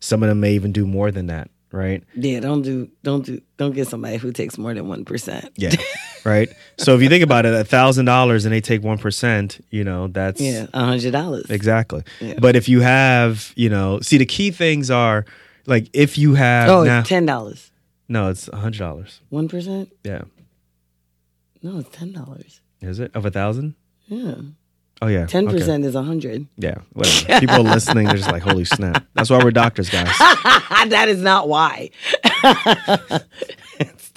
[0.00, 1.50] Some of them may even do more than that.
[1.70, 2.02] Right?
[2.14, 5.50] yeah, don't do don't do don't get somebody who takes more than one percent.
[5.56, 5.74] Yeah.
[6.24, 6.48] right.
[6.78, 9.84] So if you think about it, a thousand dollars and they take one percent, you
[9.84, 11.50] know that's Yeah, a hundred dollars.
[11.50, 12.04] Exactly.
[12.20, 12.34] Yeah.
[12.40, 15.26] But if you have, you know, see the key things are
[15.66, 17.70] like if you have Oh, now, ten dollars.
[18.08, 19.20] no, it's a hundred dollars.
[19.28, 19.92] One percent?
[20.04, 20.22] Yeah.
[21.62, 22.60] No, it's ten dollars.
[22.80, 23.74] Is it of a thousand?
[24.06, 24.36] Yeah,
[25.00, 25.26] Oh yeah.
[25.26, 25.56] ten Okay.
[25.58, 26.46] percent is a hundred.
[26.56, 26.78] Yeah.
[26.92, 27.40] Whatever.
[27.40, 29.06] People listening, they're just like, holy snap.
[29.14, 30.08] That's why we're doctors, guys.
[30.18, 31.90] that is not why.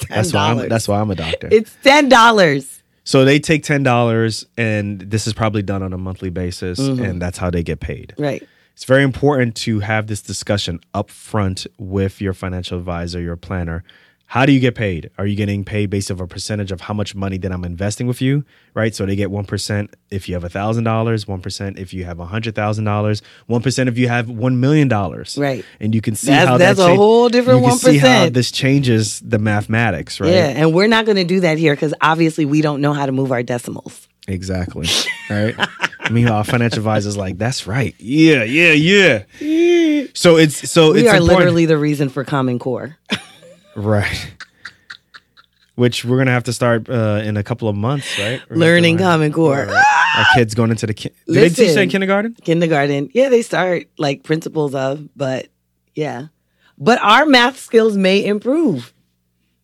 [0.10, 1.48] That's why I'm that's why I'm a doctor.
[1.52, 2.82] It's ten dollars.
[3.04, 7.04] so they take ten dollars and this is probably done on a monthly basis Mm-hmm.
[7.04, 8.14] and that's how they get paid.
[8.18, 8.46] Right.
[8.74, 13.84] It's very important to have this discussion up front with your financial advisor, your planner.
[14.32, 15.10] How do you get paid?
[15.18, 18.08] Are you getting paid based of a percentage of how much money that I'm investing
[18.08, 18.46] with you?
[18.74, 18.96] Right.
[18.96, 23.98] So they get 1% if you have $1,000, 1% if you have $100,000, 1% if
[23.98, 24.88] you have $1 million.
[24.88, 25.66] Right.
[25.82, 28.28] And you can see That's- how that's that a whole different you can see how
[28.28, 28.34] 1%.
[28.34, 30.30] this changes the mathematics, right?
[30.32, 33.06] Yeah, and we're not going to do that here because obviously we don't know how
[33.06, 34.08] to move our decimals.
[34.30, 34.88] Exactly.
[35.30, 35.56] Right.
[36.12, 37.96] Meanwhile, our financial advisor's like, that's right.
[38.00, 40.08] Yeah, yeah, yeah.
[40.14, 41.38] So it's so We it's are important.
[41.40, 42.98] literally the reason for Common Core.
[43.76, 44.34] Right.
[45.76, 48.26] Which we're gonna have to start uh, in a couple of months, right?
[48.26, 49.68] We're gonna have to Learning learn- Common Core.
[49.70, 52.36] Our kids going into the ki- do they teach that in kindergarten?
[52.44, 53.10] Kindergarten.
[53.14, 55.48] Yeah, they start like principles of, but
[55.96, 56.28] yeah.
[56.78, 58.94] But our math skills may improve.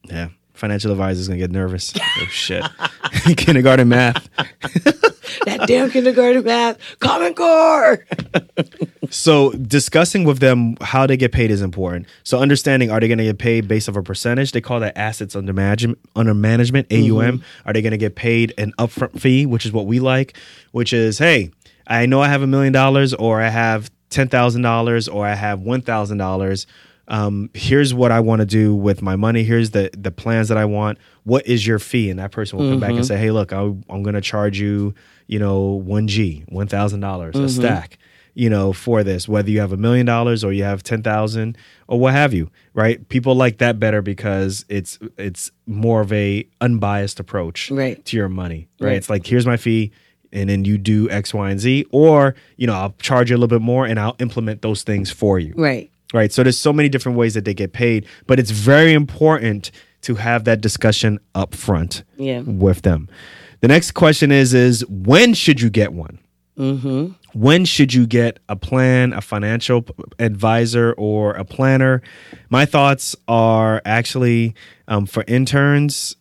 [0.06, 0.30] Yeah.
[0.54, 1.94] Financial advisor's gonna get nervous.
[2.00, 2.64] Oh shit.
[3.38, 4.28] kindergarten math.
[5.46, 6.78] That damn kindergarten math.
[7.00, 8.06] Common Core.
[9.10, 12.08] So discussing with them how they get paid is important.
[12.24, 14.52] So understanding are they going to get paid based off a percentage?
[14.52, 16.00] They call that assets under management.
[16.16, 17.44] Under management AUM.
[17.66, 20.38] Are they going to get paid an upfront fee, which is what we like,
[20.72, 21.52] which is hey,
[21.88, 25.36] I know I have a million dollars, or I have ten thousand dollars, or I
[25.36, 26.68] have one thousand dollars.
[27.08, 29.44] Um, here's what I want to do with my money.
[29.44, 30.98] Here's the the plans that I want.
[31.28, 32.10] What is your fee?
[32.10, 33.06] And that person will come back and mm-hmm.
[33.06, 34.96] say, Hey, look, I, I'm going to charge you,
[35.28, 37.48] you know, one G, one thousand dollars a mm-hmm.
[37.48, 37.98] stack
[38.38, 41.58] you know, for this, whether you have a million dollars or you have 10,000
[41.88, 43.10] or what have you, right?
[43.10, 48.06] People like that better because it's it's more of a unbiased approach Right.
[48.06, 48.90] to your money, right?
[48.90, 48.98] Right.
[48.98, 49.92] It's like here's my fee
[50.32, 53.40] and then you do X, Y, and Z or, you know, I'll charge you a
[53.40, 55.56] little bit more and I'll implement those things for you.
[55.58, 55.90] Right.
[56.14, 56.32] Right.
[56.32, 59.72] So there's so many different ways that they get paid, but it's very important
[60.08, 62.42] to have that discussion up front Yeah.
[62.42, 63.08] with them.
[63.62, 66.20] The next question is is when should you get one?
[66.58, 67.12] Mm-hmm.
[67.40, 69.86] When should you get a plan, a financial
[70.18, 72.02] advisor, or a planner?
[72.50, 74.56] My thoughts are actually
[74.88, 76.16] um, for interns.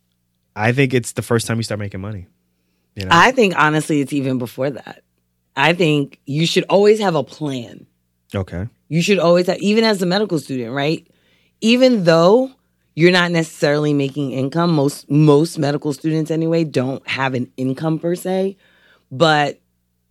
[0.54, 2.26] I think it's the first time you start making money.
[2.96, 3.10] You know?
[3.12, 5.02] I think honestly, it's even before that.
[5.56, 7.86] I think you should always have a plan.
[8.34, 8.68] okay.
[8.88, 11.06] You should always have, even as a medical student, right?
[11.60, 12.50] Even though
[12.96, 18.16] you're not necessarily making income, most most medical students anyway don't have an income per
[18.16, 18.56] se,
[19.12, 19.60] but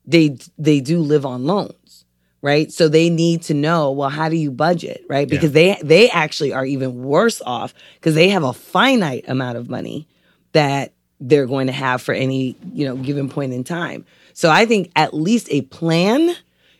[0.06, 2.06] they they do live on loans,
[2.44, 2.72] right?
[2.72, 5.28] So they need to know, well, how do you budget, right?
[5.28, 9.68] Because they they actually are even worse off because they have a finite amount of
[9.68, 10.08] money
[10.52, 14.06] that they're going to have for any, you know, given point in time.
[14.34, 16.36] So I think at least a plan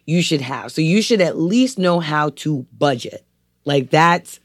[0.06, 0.72] you should have.
[0.72, 3.26] So you should at least know how to budget.
[3.64, 4.40] Like that's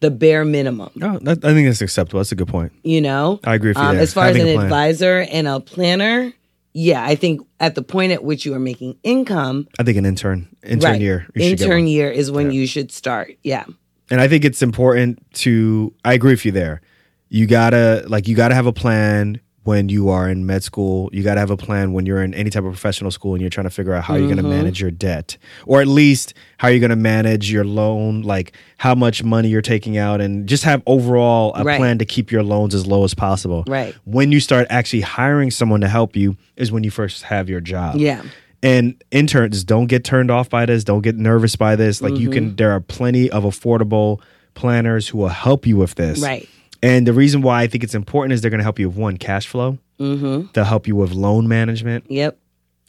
[0.00, 2.20] the bare minimum, Oh, that, I think that's acceptable.
[2.20, 2.72] That's a good point.
[2.82, 3.38] you know?
[3.44, 6.32] I agree with you Um, as far Having as an advisor and a planner,
[6.72, 10.06] yeah, I think at the point at which you are making income, I think an
[10.06, 13.32] intern, intern right, year, you should get intern year is when you should start.
[13.42, 13.64] Yeah.
[14.10, 15.92] and I think it's important to.
[16.04, 16.80] I agree with you there.
[17.28, 21.10] You gotta like you gotta have a plan when you are in med school.
[21.12, 23.50] You gotta have a plan when you're in any type of professional school and you're
[23.50, 24.36] trying to figure out how you're Mm-hmm.
[24.42, 25.36] gonna manage your debt,
[25.66, 29.98] or at least how you're gonna manage your loan, like how much money you're taking
[29.98, 31.78] out, and just have overall a Right.
[31.78, 33.64] plan to keep your loans as low as possible.
[33.68, 33.94] Right.
[34.04, 37.60] When you start actually hiring someone to help you is when you first have your
[37.60, 37.96] job.
[37.96, 38.22] Yeah.
[38.62, 42.28] and interns don't get turned off by this don't get nervous by this like you
[42.28, 42.32] Mm-hmm.
[42.48, 44.20] can there are plenty of affordable
[44.52, 46.46] planners who will help you with this Right.
[46.82, 48.96] And the reason why i think it's important is they're going to help you with
[48.98, 50.46] one cash flow Mm-hmm.
[50.54, 52.38] they'll help you with loan management Yep.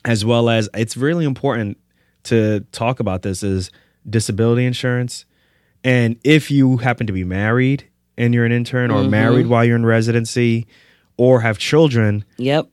[0.06, 1.78] as well as it's really important
[2.24, 3.70] to talk about this is
[4.10, 5.26] disability insurance
[5.84, 7.84] and if you happen to be married
[8.18, 10.68] and you're an intern or married while you're in residency
[11.18, 12.70] or have children Yep.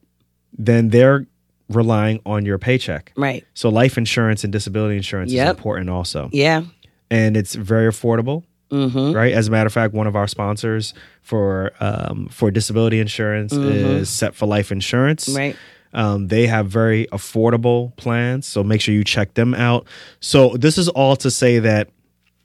[0.57, 1.27] then they're
[1.69, 3.45] relying on your paycheck Right.
[3.55, 5.47] so life insurance and disability insurance Yep.
[5.47, 6.31] is important also.
[6.33, 6.63] Yeah.
[7.11, 9.13] And it's very affordable, Mm-hmm.
[9.13, 9.33] right?
[9.33, 14.09] As a matter of fact, one of our sponsors for um, for disability insurance is
[14.09, 15.27] Set for Life Insurance.
[15.27, 15.37] Mm-hmm.
[15.37, 15.57] Right.
[15.95, 19.87] Um, they have very affordable plans, so make sure you check them out.
[20.21, 21.89] So this is all to say that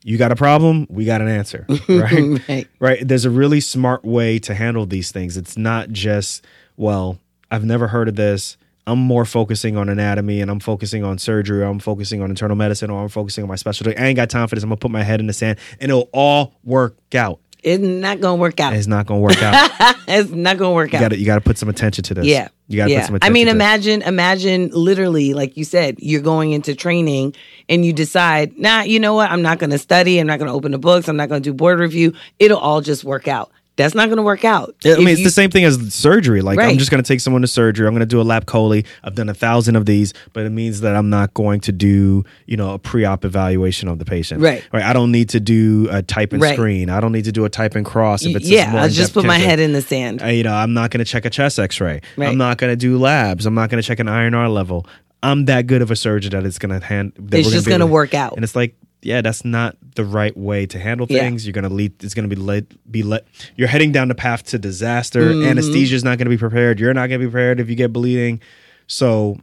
[0.02, 2.48] you got a problem, we got an answer, right?
[2.48, 2.68] Right.
[2.78, 3.06] right?
[3.08, 5.36] There's a really smart way to handle these things.
[5.36, 6.44] It's not just,
[6.76, 7.18] well,
[7.50, 8.56] I've never heard of this.
[8.86, 12.56] I'm more focusing on anatomy and I'm focusing on surgery or I'm focusing on internal
[12.56, 13.96] medicine or I'm focusing on my specialty.
[13.96, 14.64] I ain't got time for this.
[14.64, 17.40] I'm gonna put my head in the sand and it'll all work out.
[17.62, 18.74] It's not gonna work out.
[18.74, 19.70] It's not gonna work out.
[20.08, 21.00] it's not gonna work you out.
[21.00, 22.26] gotta you gotta put some attention to this.
[22.26, 22.48] Yeah.
[22.68, 23.00] You gotta yeah.
[23.00, 23.40] put some attention this.
[23.40, 27.34] I mean, imagine, imagine literally, like you said, you're going into training
[27.70, 29.30] and you decide, nah, you know what?
[29.30, 30.18] I'm not going to study.
[30.18, 31.08] I'm not going to open the books.
[31.08, 32.12] I'm not going to do board review.
[32.38, 33.50] It'll all just work out.
[33.76, 34.76] That's not going to work out.
[34.84, 36.42] I mean, it's you- the same thing as surgery.
[36.42, 37.86] Like, I'm just going to take someone to surgery.
[37.88, 38.86] I'm going to do a lap chole.
[39.02, 42.24] I've done a thousand of these, but it means that I'm not going to do,
[42.46, 44.40] you know, a pre-op evaluation of the patient.
[44.42, 44.64] Right.
[44.72, 44.84] Right.
[44.84, 46.54] I don't need to do a type and Right.
[46.54, 46.88] screen.
[46.88, 49.24] I don't need to do a type and cross if it's yeah, I'll just put
[49.24, 50.22] my head in the sand.
[50.22, 52.00] I- you know, I'm not going to check a chest X-ray.
[52.16, 52.28] Right.
[52.28, 53.44] I'm not going to do labs.
[53.44, 54.86] I'm not going to check an INR level.
[55.22, 57.12] I'm that good of a surgeon that it's going to hand.
[57.18, 58.34] That It's we're just going to work out.
[58.34, 61.20] And it's like, yeah, that's not the right way to handle Yeah.
[61.20, 61.46] things.
[61.46, 62.02] You're going to lead.
[62.02, 63.26] It's going to be let be let.
[63.56, 65.30] You're heading down the path to disaster.
[65.30, 65.48] Mm-hmm.
[65.48, 66.80] Anesthesia is not going to be prepared.
[66.80, 68.40] You're not going to be prepared if you get bleeding.
[68.86, 69.38] So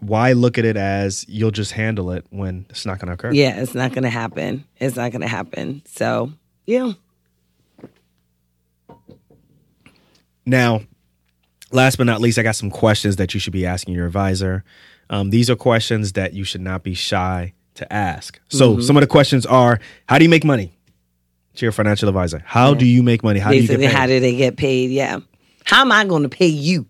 [0.00, 3.32] why look at it as you'll just handle it when it's not going to occur?
[3.32, 4.64] Yeah, it's not going to happen.
[4.78, 5.82] It's not going to happen.
[5.86, 6.32] So,
[6.66, 6.92] yeah.
[10.44, 10.82] Now,
[11.72, 14.64] last but not least, I got some questions that you should be asking your advisor.
[15.10, 18.40] Um, these are questions that you should not be shy to ask.
[18.48, 18.82] So, Mm-hmm.
[18.82, 20.72] some of the questions are: How do you make money?
[21.56, 23.38] To your financial advisor, how do you make money?
[23.40, 23.90] How do you get paid?
[23.90, 24.90] how do they get paid?
[24.90, 25.20] Yeah.
[25.64, 26.84] How am I going to pay you?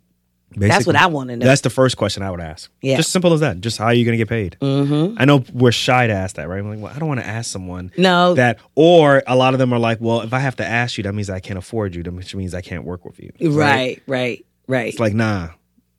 [0.57, 1.45] That's what I want to know.
[1.47, 2.69] That's the first question I would ask.
[2.81, 2.97] Yeah.
[2.97, 3.61] just simple as that.
[3.61, 4.57] Just how are you going to get paid?
[4.61, 5.19] mm-hmm.
[5.21, 6.59] I know we're shy to ask that, right?
[6.59, 9.59] I'm like, well, I don't want to ask someone No, that, or a lot of
[9.61, 11.95] them are like, well, if I have to ask you, that means I can't afford
[11.95, 13.33] you, which means I can't work with you.
[13.51, 14.89] right, right, right.
[14.89, 15.51] It's like, nah,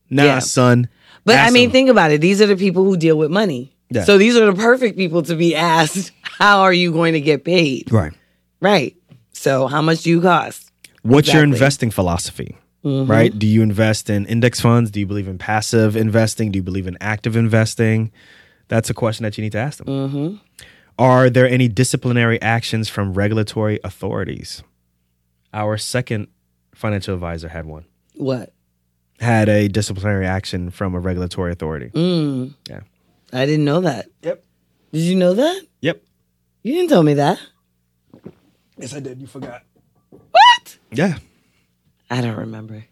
[0.09, 0.39] nah, Yeah.
[0.39, 0.89] son.
[1.23, 1.71] But I mean, them.
[1.73, 2.19] think about it.
[2.21, 3.76] These are the people who deal with money.
[3.89, 4.03] Yeah.
[4.03, 7.43] So these are the perfect people to be asked, how are you going to get
[7.43, 7.91] paid?
[7.91, 8.13] right.
[8.59, 8.95] Right.
[9.33, 10.71] So how much do you cost?
[11.03, 12.57] What's your investing philosophy?
[12.83, 13.07] Mhm.
[13.07, 13.37] Right?
[13.37, 14.91] Do you invest in index funds?
[14.91, 16.51] Do you believe in passive investing?
[16.51, 18.11] Do you believe in active investing?
[18.67, 19.87] That's a question that you need to ask them.
[19.87, 20.35] Mm-hmm.
[20.99, 24.63] Are there any disciplinary actions from regulatory authorities?
[25.53, 26.27] Our second
[26.73, 27.85] financial advisor had one.
[28.15, 28.53] What?
[29.19, 31.89] Had a disciplinary action from a regulatory authority.
[31.93, 32.53] Mm.
[32.69, 32.81] Yeah.
[33.33, 34.07] I didn't know that.
[34.21, 34.43] Yep.
[34.93, 35.61] Did you know that?
[35.81, 36.01] Yep.
[36.63, 37.39] You didn't tell me that.
[38.77, 39.19] Yes, I did.
[39.19, 39.63] You forgot.
[40.09, 40.77] What?
[40.91, 41.17] Yeah.
[42.09, 42.85] I don't remember.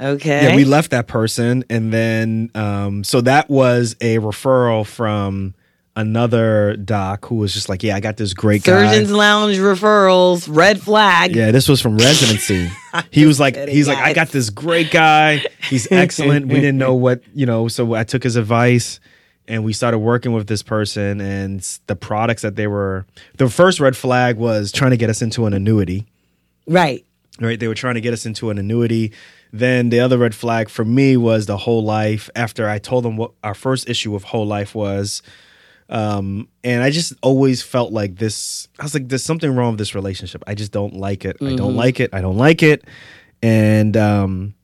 [0.00, 0.48] Okay.
[0.48, 5.54] Yeah, we left that person, and then um, so that was a referral from
[5.96, 10.48] another doc who was just like, "Yeah, I got this great Surgeons guy." Lounge referrals,
[10.48, 11.34] red flag.
[11.34, 12.70] Yeah, this was from residency.
[13.10, 15.42] he was like, kidding, he's like, I got this great guy.
[15.68, 16.46] He's excellent.
[16.46, 19.00] we didn't know what you know, so I took his advice.
[19.48, 23.06] And we started working with this person, and the products that they were.
[23.38, 26.06] The first red flag was trying to get us into an annuity.
[26.66, 27.04] Right.
[27.40, 27.58] right?
[27.58, 29.12] They were trying to get us into an annuity.
[29.52, 32.28] Then the other red flag for me was the whole life.
[32.36, 35.22] After I told them what our first issue of whole life was,
[35.88, 38.68] um, and I just always felt like this.
[38.78, 40.44] I was like, "There's something wrong with this relationship.
[40.46, 41.38] I just don't like it.
[41.40, 42.10] I don't like it.
[42.12, 42.84] I don't like it."
[43.42, 44.54] And um,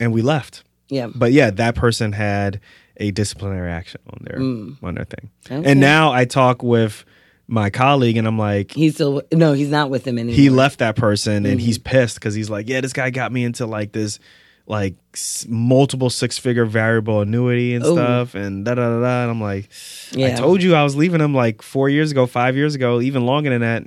[0.00, 0.64] and we left.
[0.88, 1.06] Yeah.
[1.14, 2.60] But yeah, that person had
[2.98, 5.30] a disciplinary action on their on their thing.
[5.50, 5.70] Okay.
[5.70, 7.04] And now I talk with
[7.48, 10.34] my colleague, and I'm like, He's still no, he's not with him anymore.
[10.36, 11.58] he left that person and Mm-hmm.
[11.58, 14.18] he's pissed because he's like, yeah, this guy got me into like this
[14.66, 17.94] like s- multiple six figure variable annuity and Ooh.
[17.94, 19.22] stuff and da da da da.
[19.22, 19.68] And I'm like,
[20.16, 23.26] I told you I was leaving him like four years ago, five years ago, even
[23.26, 23.84] longer than that.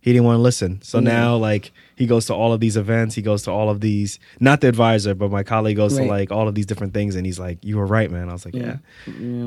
[0.00, 0.80] He didn't want to listen.
[0.82, 3.80] So now like he goes to all of these events, he goes to all of
[3.80, 6.04] these not the advisor, but my colleague goes Right.
[6.04, 8.28] to like all of these different things and he's like, You were right, man.
[8.28, 8.76] I was like, Yeah.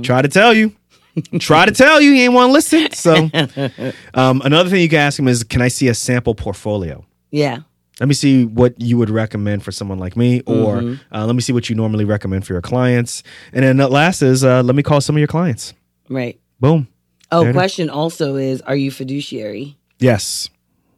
[0.01, 0.73] Try to tell you.
[1.39, 2.91] Try to tell you, you ain't want to listen.
[2.91, 3.13] So
[4.13, 7.05] um, another thing you can ask him is, can I see a sample portfolio?
[7.31, 7.59] Yeah.
[7.99, 11.13] Let me see what you would recommend for someone like me, or Mm-hmm.
[11.15, 13.23] uh, let me see what you normally recommend for your clients.
[13.51, 15.73] And then the last is, uh, let me call some of your clients.
[16.09, 16.39] Right.
[16.61, 16.87] Boom.
[17.31, 19.77] Oh, There question also is are you fiduciary?
[19.99, 20.49] Yes.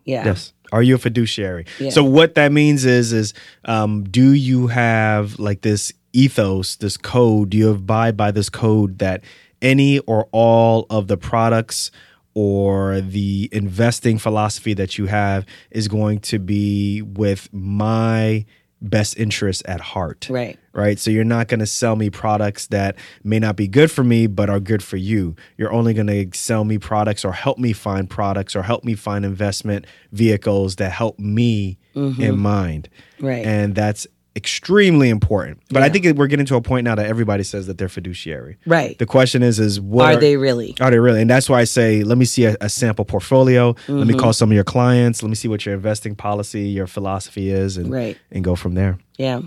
[0.05, 0.25] Yeah.
[0.25, 0.53] Yes.
[0.71, 1.65] Are you a fiduciary?
[1.79, 1.89] Yeah.
[1.89, 3.33] So what that means is, is
[3.65, 7.51] um, do you have like this ethos, this code?
[7.51, 9.23] Do you abide by this code that
[9.61, 11.91] any or all of the products
[12.33, 18.45] or the investing philosophy that you have is going to be with my
[18.81, 20.27] best interest at heart?
[20.29, 20.57] Right.
[20.73, 20.97] Right?
[20.99, 24.27] So you're not going to sell me products that may not be good for me,
[24.27, 25.35] but are good for you.
[25.57, 28.95] You're only going to sell me products or help me find products or help me
[28.95, 32.87] find investment vehicles that help me in mind.
[33.17, 33.25] Mm-hmm.
[33.27, 33.45] Right.
[33.45, 35.59] And that's extremely important.
[35.71, 38.57] But I think we're getting to a point now that everybody says that they're fiduciary.
[38.65, 38.97] Right.
[38.97, 40.73] The question is, is what Are they really?
[40.79, 41.19] Are they really?
[41.19, 43.67] And that's why I say, let me see a, a sample portfolio.
[43.71, 44.07] Let Mm-hmm.
[44.07, 45.21] me call some of your clients.
[45.21, 48.17] Let me see what your investing policy, your philosophy is, and Right.
[48.31, 48.99] and go from there.
[49.17, 49.41] Yeah.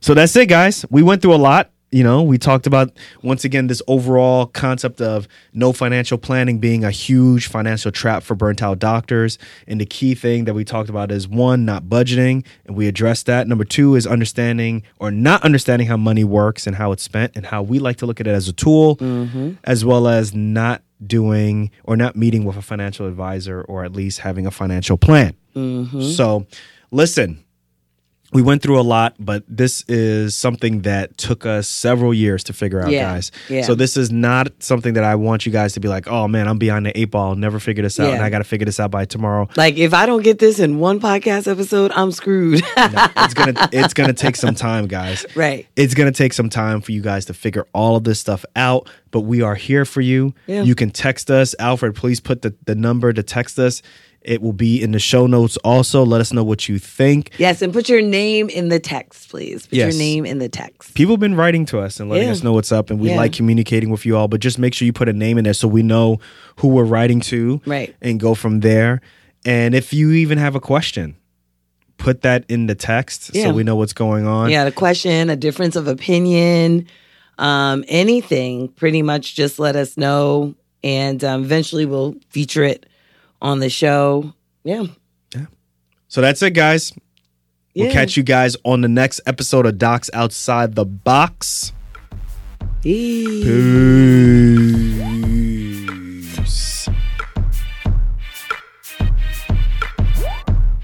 [0.00, 0.84] So that's it, guys.
[0.90, 1.70] We went through a lot.
[1.92, 2.90] You know, we talked about
[3.22, 8.34] once again this overall concept of no financial planning being a huge financial trap for
[8.34, 9.38] burnt out doctors.
[9.68, 13.26] And the key thing that we talked about is one, not budgeting, and we addressed
[13.26, 13.46] that.
[13.46, 17.46] Number two is understanding or not understanding how money works and how it's spent and
[17.46, 19.52] how we like to look at it as a tool, mm-hmm.
[19.62, 24.18] as well as not doing or not meeting with a financial advisor or at least
[24.20, 25.34] having a financial plan.
[25.54, 26.02] Mm-hmm.
[26.02, 26.46] So,
[26.90, 27.44] listen,
[28.32, 32.52] we went through a lot, but this is something that took us several years to
[32.52, 33.30] figure out, Yeah, guys.
[33.48, 33.62] yeah.
[33.62, 36.48] So this is not something that I want you guys to be like, "Oh man,
[36.48, 37.34] I'm behind the eight ball.
[37.36, 38.14] Never figure this out, Yeah.
[38.16, 40.58] and I got to figure this out by tomorrow." Like if I don't get this
[40.58, 42.62] in one podcast episode, I'm screwed.
[42.76, 45.24] it's gonna it's gonna take some time, guys.
[45.36, 45.66] Right.
[45.76, 48.88] It's gonna take some time for you guys to figure all of this stuff out.
[49.12, 50.34] But we are here for you.
[50.46, 51.94] You can text us, Alfred.
[51.94, 53.82] Please put the the number to text us.
[54.26, 55.56] It will be in the show notes.
[55.58, 57.30] Also, let us know what you think.
[57.38, 59.66] yes, and put your name in the text, please.
[59.68, 59.94] Put Yes.
[59.94, 60.94] your name in the text.
[60.94, 62.32] people have been writing to us and letting Yeah.
[62.32, 63.16] us know what's up and we Yeah.
[63.16, 65.54] like communicating with you all but just make sure you put a name in there
[65.54, 66.18] so we know
[66.58, 67.94] who we're writing to Right.
[68.02, 69.00] and go from there
[69.44, 71.14] and if you even have a question
[71.98, 73.44] put that in the text Yeah.
[73.44, 76.86] so we know what's going on Yeah, a question, a difference of opinion,
[77.38, 80.54] um, anything, pretty much just let us know.
[80.82, 82.86] And um, eventually we'll feature it
[83.40, 84.32] on the show.
[84.64, 84.84] Yeah.
[85.34, 85.46] Yeah.
[86.08, 86.92] So that's it guys
[87.74, 91.72] we'll catch you guys on the next episode of docs outside the box
[92.82, 93.44] Peace.
[93.44, 94.16] Peace.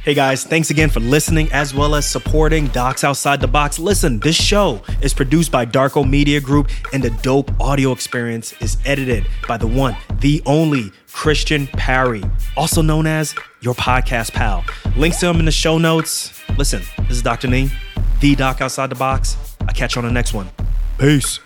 [0.05, 3.79] Hey guys, thanks again for listening as well as supporting Docs Outside the Box.
[3.79, 8.79] Listen, this show is produced by Darko Media Group and the dope audio experience is
[8.85, 12.23] edited by the one, the only Christian Parry,
[12.57, 14.65] also known as your podcast pal.
[14.97, 16.39] Links to him in the show notes.
[16.59, 17.49] Listen, this is Dr.
[17.49, 17.71] Nii,
[18.21, 19.37] the Doc Outside the Box.
[19.61, 20.51] I'll catch you on the next one.
[20.99, 21.39] Peace.